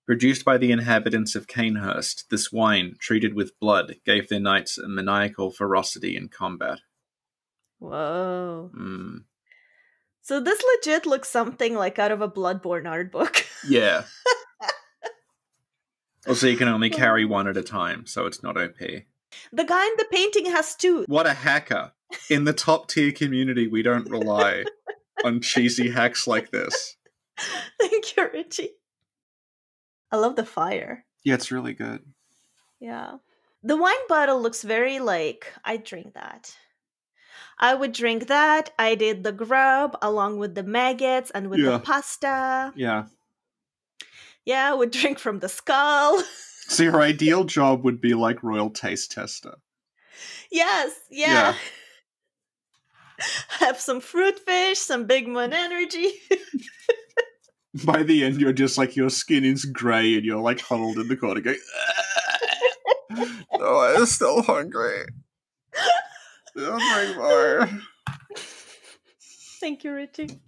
[0.08, 4.88] Produced by the inhabitants of Cainhurst, this wine, treated with blood, gave their knights a
[4.88, 6.80] maniacal ferocity in combat.
[7.80, 8.72] Whoa.
[8.74, 9.26] Mm.
[10.22, 13.46] So this legit looks something like out of a Bloodborne art book.
[13.68, 14.04] Yeah.
[16.28, 18.78] also, you can only carry one at a time, so it's not OP.
[18.78, 21.06] the guy in the painting has two.
[21.08, 21.92] What a hacker!
[22.30, 24.64] In the top tier community, we don't rely
[25.26, 26.96] on cheesy hacks like this.
[27.82, 28.70] Thank you, Richie.
[30.12, 31.06] I love the fire.
[31.24, 32.02] Yeah, it's really good.
[32.80, 33.18] Yeah.
[33.64, 36.56] The wine bottle looks very like I drink that.
[37.60, 38.70] I would drink that.
[38.78, 41.72] I did the grub along with the maggots and with Yeah.
[41.72, 42.72] the pasta.
[42.76, 43.06] Yeah.
[44.46, 46.22] Yeah, I would drink from the skull.
[46.68, 49.56] So your ideal job would be like royal taste tester.
[50.52, 51.28] yes, yeah.
[51.34, 51.56] Yeah.
[53.60, 56.14] Have some fruit fish, some Big Moon energy.
[57.86, 61.08] By the end, you're just like your skin is grey and you're like huddled in
[61.08, 61.58] the corner going,
[63.54, 65.06] "Oh, I'm still hungry.
[66.58, 67.70] I'll drink more."
[69.60, 70.40] Thank you, Richie.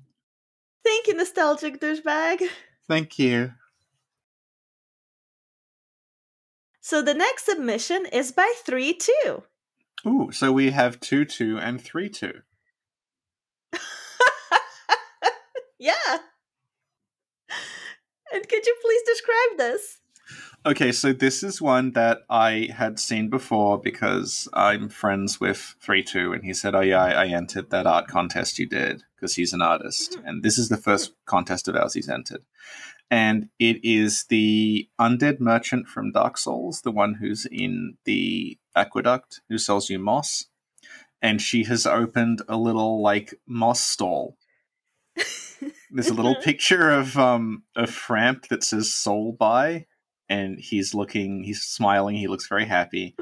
[0.83, 2.47] Thank you, nostalgic douchebag.
[2.87, 3.53] Thank you.
[6.81, 9.43] So the next submission is by 3 2.
[10.07, 12.41] Ooh, so we have two two and three two.
[15.79, 16.17] yeah.
[18.33, 19.99] And could you please describe this?
[20.65, 26.03] Okay, so this is one that I had seen before because I'm friends with 3
[26.03, 29.35] 2, and he said, Oh, yeah, I, I entered that art contest you did because
[29.35, 30.17] he's an artist.
[30.17, 30.27] Mhm.
[30.27, 32.41] And this is the first contest of ours he's entered.
[33.09, 39.41] And it is the undead merchant from Dark Souls, the one who's in the aqueduct
[39.49, 40.45] who sells you moss.
[41.21, 44.37] And she has opened a little, like, moss stall
[45.91, 49.85] there's a little picture of um a Frampt that says soul by
[50.29, 53.15] and he's looking he's smiling he looks very happy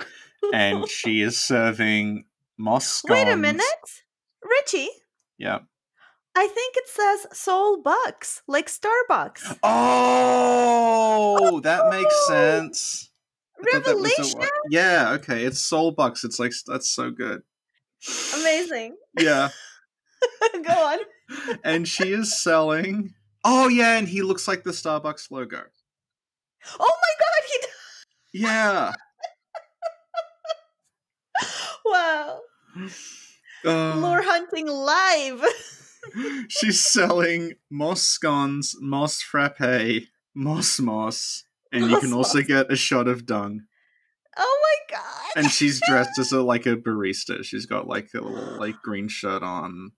[0.54, 2.26] and she is serving
[2.58, 3.02] moss.
[3.08, 3.64] Wait a minute.
[4.44, 4.90] Richie,
[5.38, 5.60] yeah
[6.36, 9.58] I think it says Soul Bucks, like Starbucks.
[9.64, 13.10] oh that makes sense
[13.60, 14.50] I thought that was a Revelation?
[14.70, 17.42] yeah okay it's soul bucks it's like that's so good
[18.36, 18.96] Amazing.
[19.20, 19.50] yeah
[20.64, 21.00] Go on.
[21.64, 23.14] And she is selling
[23.44, 25.64] oh yeah and he looks like the starbucks logo
[26.80, 28.06] Oh my god, he Does.
[28.34, 28.94] yeah
[31.86, 32.42] Wow.
[33.66, 35.44] Uh, Lore hunting live.
[36.50, 40.04] She's selling moss scones, moss frappe,
[40.36, 43.64] moss moss, and you can Moss also get a shot of dung.
[44.38, 45.32] Oh my god.
[45.36, 47.44] And she's dressed as a like a barista.
[47.44, 49.92] She's got like a little like green shirt on.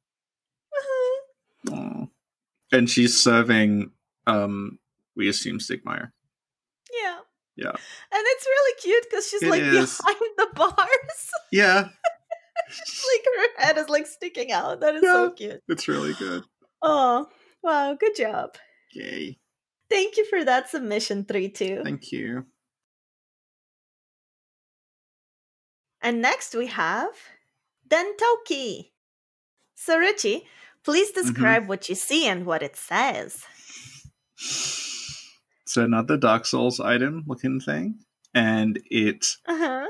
[1.71, 2.05] Aw.
[2.71, 3.91] And she's serving
[4.27, 4.79] um
[5.15, 6.11] we assume Stigmeyer.
[7.01, 7.17] yeah.
[7.55, 7.71] Yeah.
[7.71, 7.75] And
[8.13, 9.97] it's really cute because she's It like is.
[9.97, 11.29] behind the bars.
[11.51, 11.81] Yeah,
[12.69, 14.79] like her head is like sticking out.
[14.79, 15.61] That is so cute.
[15.67, 16.43] it's really good.
[16.81, 17.27] Oh,
[17.61, 17.95] wow.
[17.99, 18.55] Good job.
[18.93, 19.37] Yay.
[19.89, 21.81] Thank you for that submission, 3 2.
[21.83, 22.45] Thank you.
[26.01, 27.09] And next we have
[27.87, 28.91] Dantoki.
[29.75, 30.45] So, Richie,
[30.89, 31.21] please Mm-hmm.
[31.33, 33.45] describe what you see and what it says.
[35.63, 37.99] It's another Dark Souls item looking thing.
[38.33, 39.87] And it Uh huh.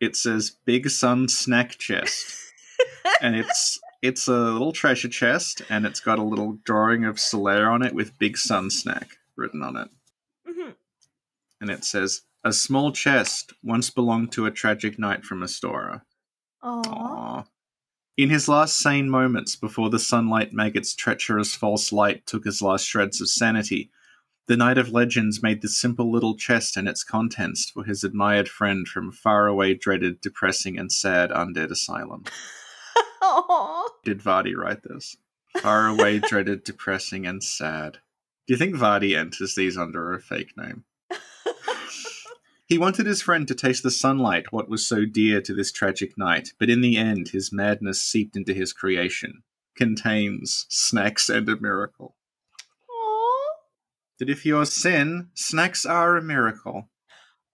[0.00, 2.36] it says Big Sun Snack Chest.
[3.20, 7.70] and it's it's a little treasure chest, and it's got a little drawing of Solaire
[7.72, 9.88] on it with Big Sun Snack written on it.
[10.46, 10.70] hmm
[11.60, 16.02] And it says, A small chest once belonged to a tragic knight from Astora.
[16.64, 16.82] Aww.
[16.84, 17.46] Aww.
[18.18, 22.86] In his last sane moments before the sunlight maggot's treacherous false light took his last
[22.86, 23.90] shreds of sanity,
[24.48, 28.50] the Knight of Legends made this simple little chest and its contents for his admired
[28.50, 32.24] friend from faraway, dreaded, depressing, and sad undead asylum.
[34.04, 35.16] Did Vardy write this?
[35.58, 37.98] Far away, dreaded, depressing, and sad.
[38.46, 40.84] Do you think Vardy enters these under a fake name?
[42.66, 46.16] He wanted his friend to taste the sunlight, what was so dear to this tragic
[46.16, 49.42] night, but in the end, his madness seeped into his creation.
[49.76, 52.14] Contains snacks and a miracle.
[52.88, 53.46] Aww.
[54.18, 56.88] That if you're sin, snacks are a miracle.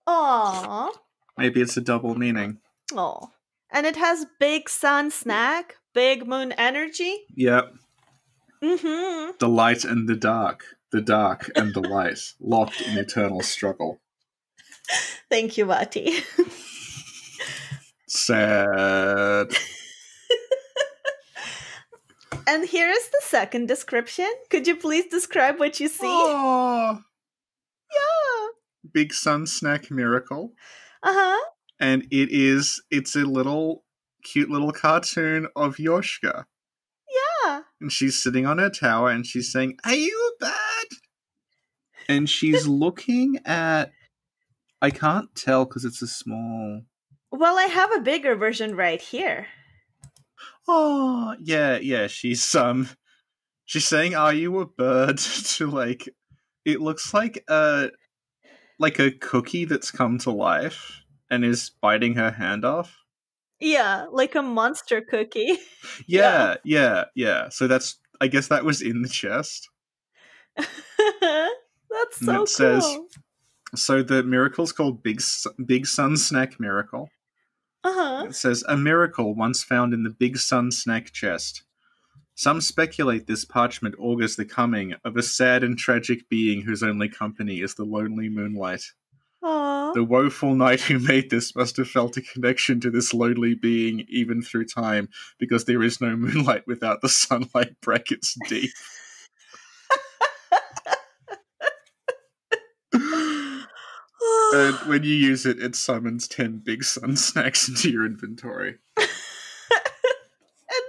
[0.07, 0.91] Aww.
[1.37, 2.59] Maybe it's a double meaning.
[2.93, 3.27] Aw.
[3.71, 7.25] And it has big sun snack, big moon energy.
[7.35, 7.73] Yep.
[8.63, 9.31] Mm-hmm.
[9.39, 10.63] The light and the dark.
[10.91, 12.19] The dark and the light.
[12.39, 14.01] Locked in eternal struggle.
[15.29, 16.17] Thank you, Vati.
[18.07, 19.47] Sad.
[22.47, 24.29] and here is the second description.
[24.49, 26.07] Could you please describe what you see?
[26.07, 26.99] Oh,
[27.91, 28.47] Yeah.
[28.91, 30.53] Big Sun Snack Miracle.
[31.03, 31.49] Uh-huh.
[31.79, 33.83] And it is, it's a little,
[34.23, 36.45] cute little cartoon of Yorshka.
[37.45, 37.61] Yeah.
[37.79, 40.87] And she's sitting on her tower and she's saying, Are you a bad?
[42.07, 43.91] And she's looking at,
[44.81, 46.81] I can't tell because it's a small.
[47.31, 49.47] Well, I have a bigger version right here.
[50.67, 52.07] Oh, yeah, yeah.
[52.07, 52.89] She's, um,
[53.65, 55.17] she's saying, Are you a bird?
[55.17, 56.07] to like,
[56.65, 57.89] it looks like a,
[58.77, 62.95] like a cookie that's come to life and is biting her hand off.
[63.59, 65.57] Yeah, like a monster cookie.
[66.07, 67.49] Yeah, yeah, yeah.
[67.49, 69.69] So that's I guess that was in the chest.
[70.57, 73.07] That's And so it says- cool.
[73.75, 75.21] So the miracle's called Big
[75.63, 77.09] Big Sun Snack Miracle.
[77.83, 78.25] Uh-huh.
[78.27, 81.63] It says a miracle once found in the Big Sun Snack chest.
[82.35, 87.09] Some speculate this parchment augurs the coming of a sad and tragic being whose only
[87.09, 88.93] company is the lonely moonlight.
[89.43, 89.93] Aw.
[89.93, 94.05] The woeful knight who made this must have felt a connection to this lonely being
[94.09, 98.71] even through time, because there is no moonlight without the sunlight brackets deep.
[104.53, 108.77] And when you use it, it summons 10 big sun snacks into your inventory.
[108.97, 109.07] and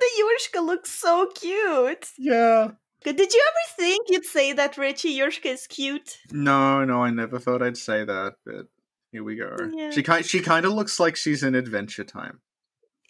[0.00, 2.08] the Yorshka looks so cute.
[2.18, 2.70] Yeah.
[3.02, 6.18] Did you ever think you'd say that Richie Yorshka is cute?
[6.30, 8.66] No, no, I never thought I'd say that, but
[9.10, 9.56] here we go.
[9.74, 9.90] Yeah.
[9.90, 12.40] She kind she kind of looks like she's in Adventure Time.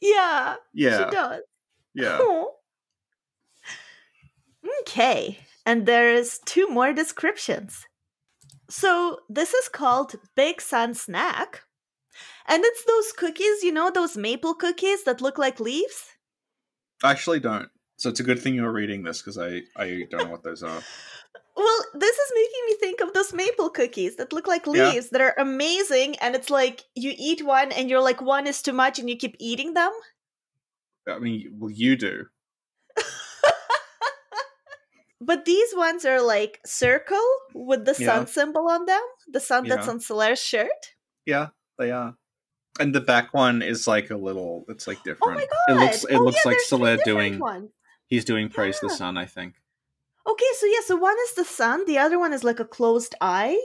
[0.00, 1.42] Yeah, Yeah, she does.
[1.94, 2.18] yeah.
[2.18, 2.46] Aw.
[4.82, 7.86] Okay, and there's two more descriptions.
[8.70, 11.62] So this is called Big Sun Snack,
[12.46, 16.06] and it's those cookies, you know, those maple cookies that look like leaves.
[17.02, 17.68] I actually don't.
[17.96, 20.62] So it's a good thing you're reading this because I I don't know what those
[20.62, 20.82] are.
[21.56, 24.92] Well, this is making me think of those maple cookies that look like Yeah.
[24.92, 28.62] leaves that are amazing, and it's like you eat one and you're like, one is
[28.62, 29.92] too much, and you keep eating them.
[31.06, 32.26] I mean, well, you do.
[35.20, 38.24] But these ones are like circle with the sun Yeah.
[38.24, 40.94] symbol on them, the sun that's on Solaire's shirt.
[41.26, 41.48] Yeah,
[41.78, 42.16] they are.
[42.78, 44.64] And the back one is like a little.
[44.68, 45.32] It's like different.
[45.32, 45.68] Oh my god!
[45.68, 46.04] It looks.
[46.04, 47.38] It oh, looks yeah, like there's three Solaire different doing.
[47.38, 47.70] ones.
[48.06, 49.18] He's doing praise the sun.
[49.18, 49.54] I think.
[50.26, 53.14] Okay, so yeah, so one is the sun, the other one is like a closed
[53.20, 53.60] eye,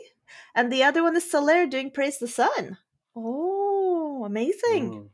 [0.56, 2.78] and the other one is Solaire doing praise the sun.
[3.16, 4.94] Oh, amazing!
[4.94, 5.10] Ooh.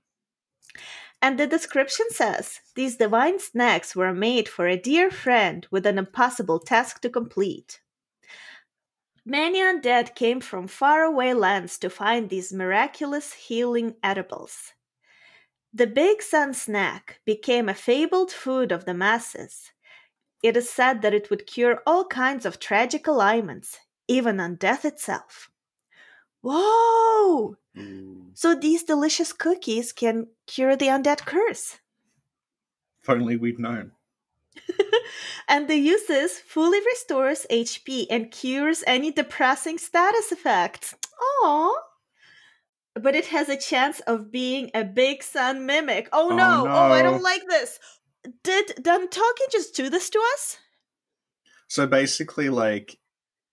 [1.22, 6.00] And the description says these divine snacks were made for a dear friend with an
[6.00, 7.80] impossible task to complete.
[9.24, 14.74] Many undead came from faraway lands to find these miraculous healing edibles.
[15.72, 19.72] The Big Sun snack became a fabled food of the masses.
[20.42, 24.86] It is said that it would cure all kinds of tragic ailments, even on death
[24.86, 25.51] itself.
[26.42, 27.56] Whoa!
[27.78, 28.32] Ooh.
[28.34, 31.80] So these delicious cookies can cure the undead curse.
[33.04, 33.92] If only we'd known.
[35.48, 40.96] and the uses fully restores HP and cures any depressing status effects.
[41.44, 41.74] Aww.
[42.96, 46.10] But it has a chance of being a big sun mimic.
[46.12, 46.68] Oh, Oh, no.
[46.68, 47.80] Oh, I don't like this.
[48.44, 50.58] Did Dantoki just do this to us?
[51.68, 53.00] So basically, like,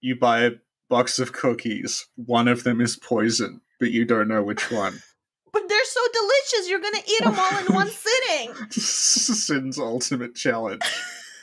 [0.00, 0.50] you buy a
[0.88, 2.06] box of cookies.
[2.16, 5.02] One of them is poison, but you don't know which one.
[5.50, 6.68] But they're so delicious.
[6.68, 8.54] You're to eat them all in one sitting.
[8.70, 10.82] Sin's ultimate challenge.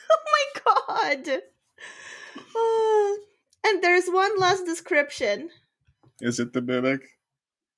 [0.08, 1.42] Oh my god.
[2.56, 3.14] Ah.
[3.68, 5.50] and there's one last description.
[6.20, 7.00] Is it the mimic?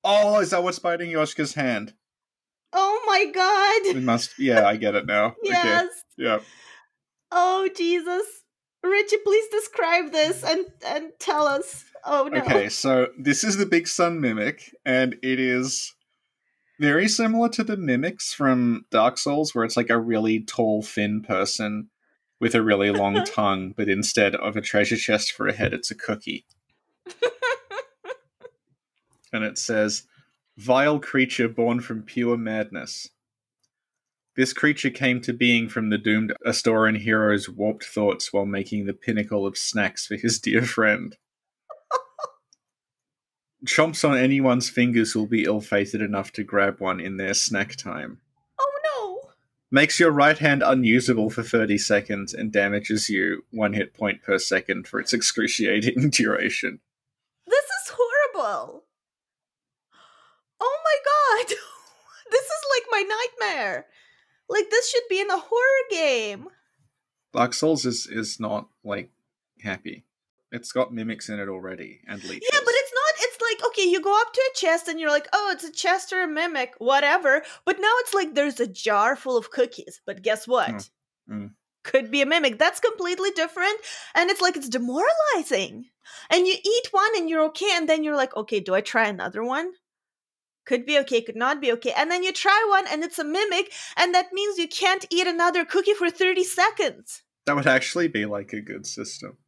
[0.04, 1.94] Oh, is that what's biting Yorshka's hand?
[2.74, 4.02] Oh my It god.
[4.02, 4.38] must.
[4.38, 5.34] Yeah, I get it now.
[5.42, 5.84] Yes.
[5.84, 5.92] Okay.
[6.18, 6.38] Yeah.
[7.32, 8.26] Oh Jesus.
[8.82, 11.84] Richie, please describe this and and tell us.
[12.04, 12.38] Oh no.
[12.40, 15.94] Okay, so this is the Big Sun Mimic, and it is
[16.78, 21.22] very similar to the mimics from Dark Souls, where it's like a really tall, thin
[21.22, 21.90] person
[22.40, 25.90] with a really long tongue, but instead of a treasure chest for a head, it's
[25.90, 26.46] a cookie.
[29.32, 30.04] and it says,
[30.56, 33.10] Vile creature born from pure madness.
[34.38, 38.94] This creature came to being from the doomed Astoran hero's warped thoughts while making the
[38.94, 41.16] pinnacle of snacks for his dear friend.
[43.66, 47.74] Chomps on anyone's fingers will be ill fated enough to grab one in their snack
[47.74, 48.20] time.
[48.60, 49.30] Oh no.
[49.72, 54.38] Makes your right hand unusable for 30 seconds and damages you one hit point per
[54.38, 56.78] second for its excruciating duration.
[57.44, 58.84] This is horrible.
[60.60, 61.56] Oh my god.
[62.30, 63.86] this is like my nightmare.
[64.48, 66.48] Like this should be in a horror game.
[67.32, 69.10] Dark Souls is, is not, like,
[69.62, 70.04] happy.
[70.50, 72.48] It's got mimics in it already and leeches.
[72.50, 73.14] Yeah, but it's not.
[73.18, 75.70] It's like okay, you go up to a chest and you're like, oh, it's a
[75.70, 77.42] chest or a mimic, whatever.
[77.66, 80.00] But now it's like there's a jar full of cookies.
[80.06, 80.70] But guess what?
[80.70, 80.90] Mm,
[81.30, 81.50] mm.
[81.84, 82.58] Could be a mimic.
[82.58, 83.78] That's completely different,
[84.14, 85.86] and it's like it's demoralizing.
[86.30, 89.06] And you eat one and you're okay, and then you're like, okay, do I try
[89.06, 89.72] another one?
[90.68, 91.94] Could be okay, could not be okay.
[91.96, 95.26] And then you try one and it's a mimic, and that means you can't eat
[95.26, 97.22] another cookie for 30 seconds.
[97.46, 99.38] That would actually be like a good system.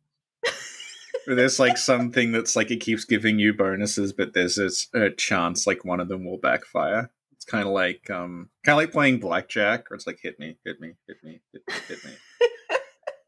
[1.26, 4.58] There's like something that's like it keeps giving you bonuses, but there's
[4.94, 7.10] a chance like one of them will backfire.
[7.32, 10.56] It's kind of like um, kind of like playing blackjack, or it's like hit me,
[10.64, 12.10] hit me, hit me, hit me, hit me.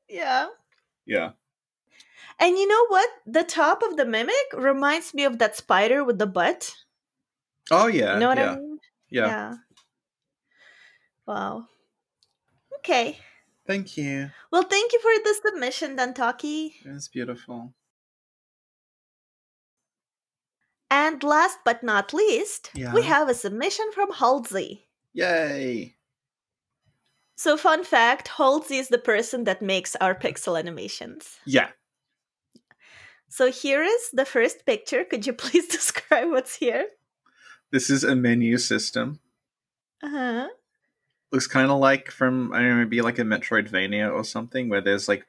[0.09, 0.49] Yeah.
[1.05, 1.33] Yeah,
[2.39, 3.09] And you know what?
[3.27, 6.75] The top of the mimic reminds me of that spider with the butt.
[7.73, 8.79] Oh yeah, you know what yeah, I mean?
[9.09, 9.27] yeah.
[9.27, 9.55] yeah.
[11.27, 11.67] Wow.
[12.79, 13.19] Okay.
[13.67, 14.31] Thank you.
[14.51, 16.73] Well, thank you for the submission, Dantoki.
[16.85, 17.73] It's beautiful.
[20.91, 24.89] And last but not least, we have a submission from Holdsy.
[25.15, 25.95] Yay!
[27.35, 31.39] So, fun fact Holdsy is the person that makes our pixel animations.
[31.47, 31.69] Yeah.
[33.29, 35.05] So, here is the first picture.
[35.05, 36.87] Could you please describe what's here?
[37.73, 39.19] This is a menu system.
[40.03, 40.49] Uh huh.
[41.33, 44.83] Looks kind of like from I don't know, maybe like a Metroidvania or something, where
[44.83, 45.27] there's like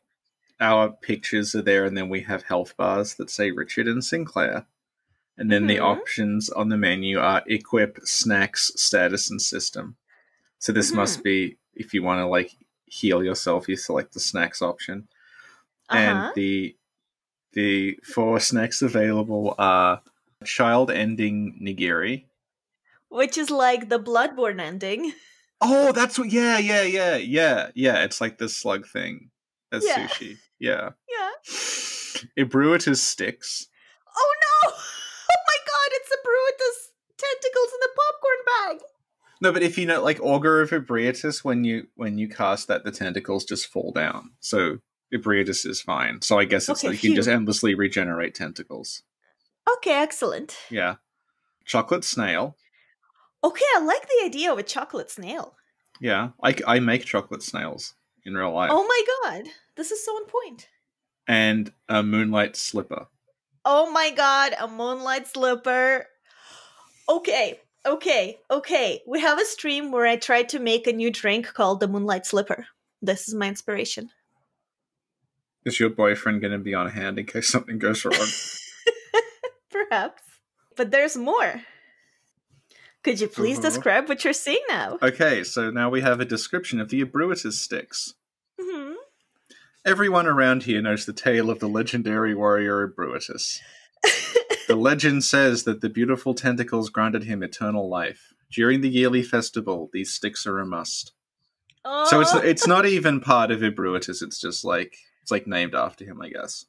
[0.59, 4.65] our pictures are there, and then we have health bars that say Richard and Sinclair.
[5.37, 5.99] And then the Mhm.
[5.99, 9.97] options on the menu are equip, snacks, status, and system.
[10.59, 10.97] So this Mm-hmm.
[10.97, 15.07] must be if you want to like heal yourself, you select the snacks option.
[15.89, 15.99] Uh-huh.
[15.99, 16.75] And the
[17.53, 20.01] the four snacks available are
[20.45, 22.25] child ending nigiri.
[23.13, 25.13] Which is like the Bloodborne ending.
[25.61, 26.31] Oh, that's what.
[26.31, 28.03] Yeah, yeah, yeah, yeah, yeah.
[28.03, 29.29] It's like the slug thing.
[29.71, 30.07] That's Yeah.
[30.07, 30.37] sushi.
[30.59, 30.89] Yeah.
[31.09, 31.29] Yeah.
[32.37, 33.67] Ebrietas sticks.
[34.17, 34.71] Oh no!
[35.33, 38.87] Oh my god, it's Ebrietas tentacles in the popcorn bag!
[39.41, 42.83] No, but if you know, like Augur of Ebrietas, when you when you cast that,
[42.83, 44.31] the tentacles just fall down.
[44.39, 44.79] So
[45.13, 46.21] Ebrietas is fine.
[46.21, 49.03] So I guess it's Okay, like you can just endlessly regenerate tentacles.
[49.77, 50.57] Okay, excellent.
[50.69, 50.95] Yeah.
[51.65, 52.55] Chocolate snail.
[53.43, 55.55] Okay, I like the idea of a chocolate snail.
[55.99, 57.93] Yeah, I, I make chocolate snails
[58.25, 58.71] in real life.
[58.73, 60.69] Oh my god, this is so on point.
[61.27, 63.07] And a moonlight slipper.
[63.65, 66.07] Oh my god, a moonlight slipper.
[67.09, 69.01] Okay, okay, okay.
[69.07, 72.25] We have a stream where I tried to make a new drink called the moonlight
[72.25, 72.67] slipper.
[73.01, 74.09] This is my inspiration.
[75.65, 78.27] Is your boyfriend going to be on hand in case something goes wrong?
[79.71, 80.23] Perhaps.
[80.75, 81.61] But there's more.
[83.03, 83.69] Could you please Uh-huh.
[83.69, 84.97] describe what you're seeing now?
[85.01, 88.13] okay, so now we have a description of the Ebrietas sticks.
[88.59, 88.93] hmm
[89.85, 93.59] Everyone around here knows the tale of the legendary warrior Ebrietas.
[94.67, 98.33] The legend says that the beautiful tentacles granted him eternal life.
[98.49, 101.11] During the yearly festival, these sticks are a must.
[101.83, 104.21] oh, So it's it's not even part of Ebrietas.
[104.21, 106.65] It's just like it's like named after him, I guess.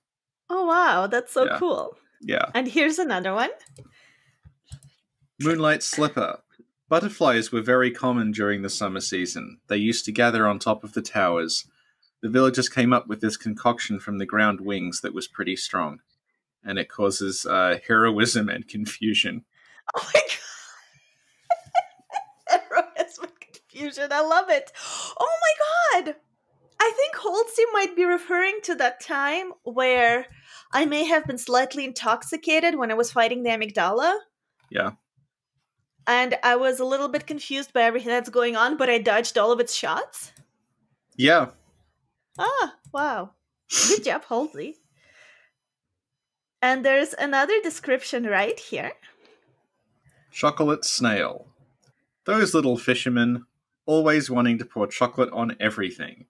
[0.51, 1.59] oh wow, that's so Yeah.
[1.61, 1.97] cool.
[2.21, 2.47] Yeah.
[2.53, 3.51] And here's another one.
[5.45, 6.41] Moonlight slipper.
[6.89, 9.59] Butterflies were very common during the summer season.
[9.69, 11.67] They used to gather on top of the towers.
[12.23, 16.01] The villagers came up with this concoction from the ground wings that was pretty strong,
[16.65, 19.45] and it causes uh, heroism and confusion.
[19.95, 20.21] Oh my
[22.49, 22.61] god.
[22.71, 24.09] Heroism and confusion.
[24.11, 24.73] I love it.
[25.21, 26.17] Oh my god.
[26.81, 30.27] I think Holdsy might be referring to that time where
[30.73, 34.17] I may have been slightly intoxicated when I was fighting the amygdala.
[34.71, 34.93] Yeah.
[36.07, 39.39] And I was a little bit confused by everything that's going on, but I dodged
[39.39, 40.33] all of its shots.
[41.17, 41.51] Yeah,
[42.39, 43.31] Ah, wow.
[43.89, 44.77] Good job, Holdsy.
[46.61, 48.93] And there's another description right here.
[50.33, 51.47] chocolate snail.
[52.25, 53.45] Those little fishermen,
[53.87, 56.27] always wanting to pour chocolate on everything.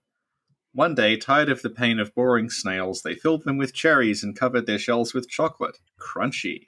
[0.73, 4.37] One day, tired of the pain of boring snails, they filled them with cherries and
[4.37, 5.79] covered their shells with chocolate.
[5.99, 6.67] Crunchy.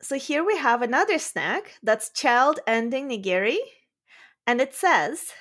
[0.00, 3.58] So here we have another snack that's child ending nigiri.
[4.46, 5.32] And it says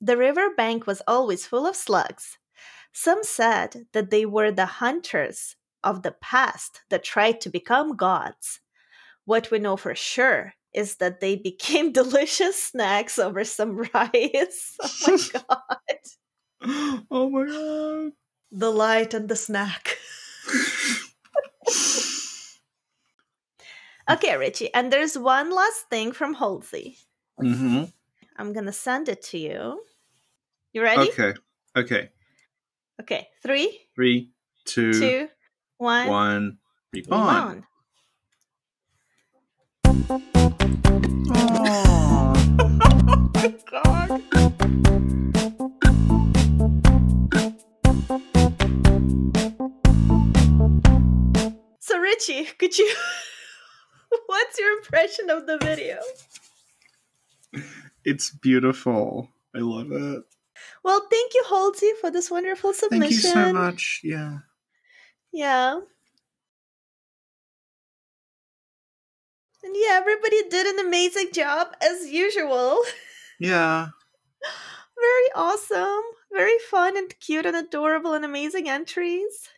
[0.00, 2.38] The river bank was always full of slugs.
[2.92, 8.60] Some said that they were the hunters of the past that tried to become gods.
[9.26, 14.76] What we know for sure is that they became delicious snacks over some rice.
[14.82, 17.04] Oh my god.
[17.10, 18.12] oh my god.
[18.52, 19.98] The light and the snack.
[24.10, 26.98] Okay, Richie, and there's one last thing from Holdsy.
[27.40, 27.84] mm-hmm.
[28.36, 29.80] I'm gonna send it to you.
[30.72, 31.08] You ready?
[31.10, 31.34] Okay.
[31.76, 32.10] Okay.
[33.00, 34.30] Okay, three, Three,
[34.64, 35.28] two, two,
[35.78, 36.08] one.
[36.08, 36.58] one.
[36.92, 37.64] Reborn.
[39.84, 40.24] Reborn.
[43.16, 44.22] Oh my god.
[51.80, 52.90] So Richie, could you
[54.26, 55.98] what's your impression of the video?
[58.04, 59.30] It's beautiful.
[59.54, 60.22] I love it.
[60.82, 63.00] Well, thank you, Holdsy, for this wonderful submission.
[63.00, 64.00] Thank you so much.
[64.04, 64.38] Yeah.
[65.32, 65.80] Yeah.
[69.64, 72.80] And yeah, everybody did an amazing job as usual.
[73.40, 73.88] Yeah.
[74.96, 76.02] Very awesome.
[76.32, 79.48] Very fun and cute and adorable and amazing entries.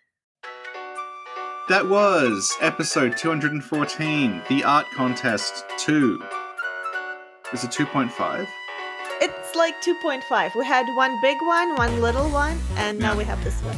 [1.69, 6.23] That was episode 214, the art contest 2.
[7.53, 8.47] Is it 2.5?
[9.21, 10.55] It's like 2.5.
[10.55, 13.19] We had one big one, one little one, and now Yeah.
[13.19, 13.77] we have this one.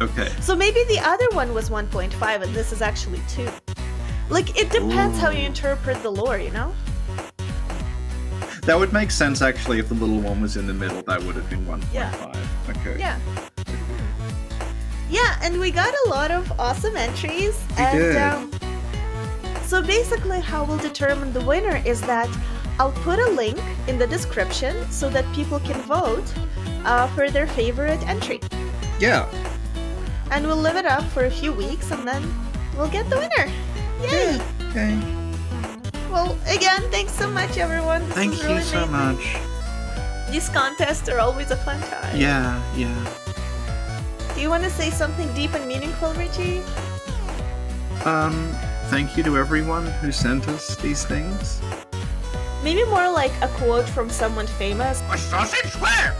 [0.00, 0.32] Okay.
[0.40, 3.48] So maybe the other one was 1.5 and this is actually 2.
[4.30, 6.74] Like, it depends how you interpret the lore, you know?
[8.62, 11.02] That would make sense actually if the little one was in the middle.
[11.02, 11.84] That would have been 1.5.
[11.94, 12.12] Yeah.
[12.68, 12.98] Okay.
[12.98, 13.18] Yeah.
[15.10, 17.58] Yeah, and we got a lot of awesome entries.
[17.70, 18.16] We and did.
[18.16, 18.50] Um,
[19.62, 22.28] so basically, how we'll determine the winner is that
[22.78, 26.32] I'll put a link in the description so that people can vote
[26.84, 28.40] uh, for their favorite entry.
[29.00, 29.28] Yeah.
[30.30, 32.22] And we'll live it up for a few weeks and then
[32.76, 33.52] we'll get the winner.
[34.02, 34.40] Yay!
[34.70, 34.98] Okay.
[36.10, 38.04] Well, again, thanks so much, everyone.
[38.06, 39.16] This Thank was you really so amazing.
[39.16, 40.30] much.
[40.30, 42.16] These contests are always a fun time.
[42.16, 43.14] Yeah, yeah.
[44.38, 46.60] Do you want to say something deep and meaningful, Richie?
[48.04, 48.54] Um,
[48.86, 51.60] thank you to everyone who sent us these things.
[52.62, 55.02] Maybe more like a quote from someone famous.
[55.10, 56.14] A sausage square!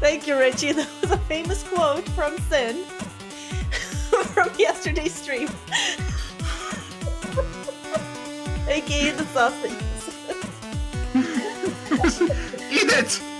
[0.00, 0.72] Thank you, Richie.
[0.72, 2.84] That was a famous quote from Sin
[4.34, 5.48] from yesterday's stream.
[8.68, 9.72] AKA the sausage.
[12.70, 13.31] Eat it!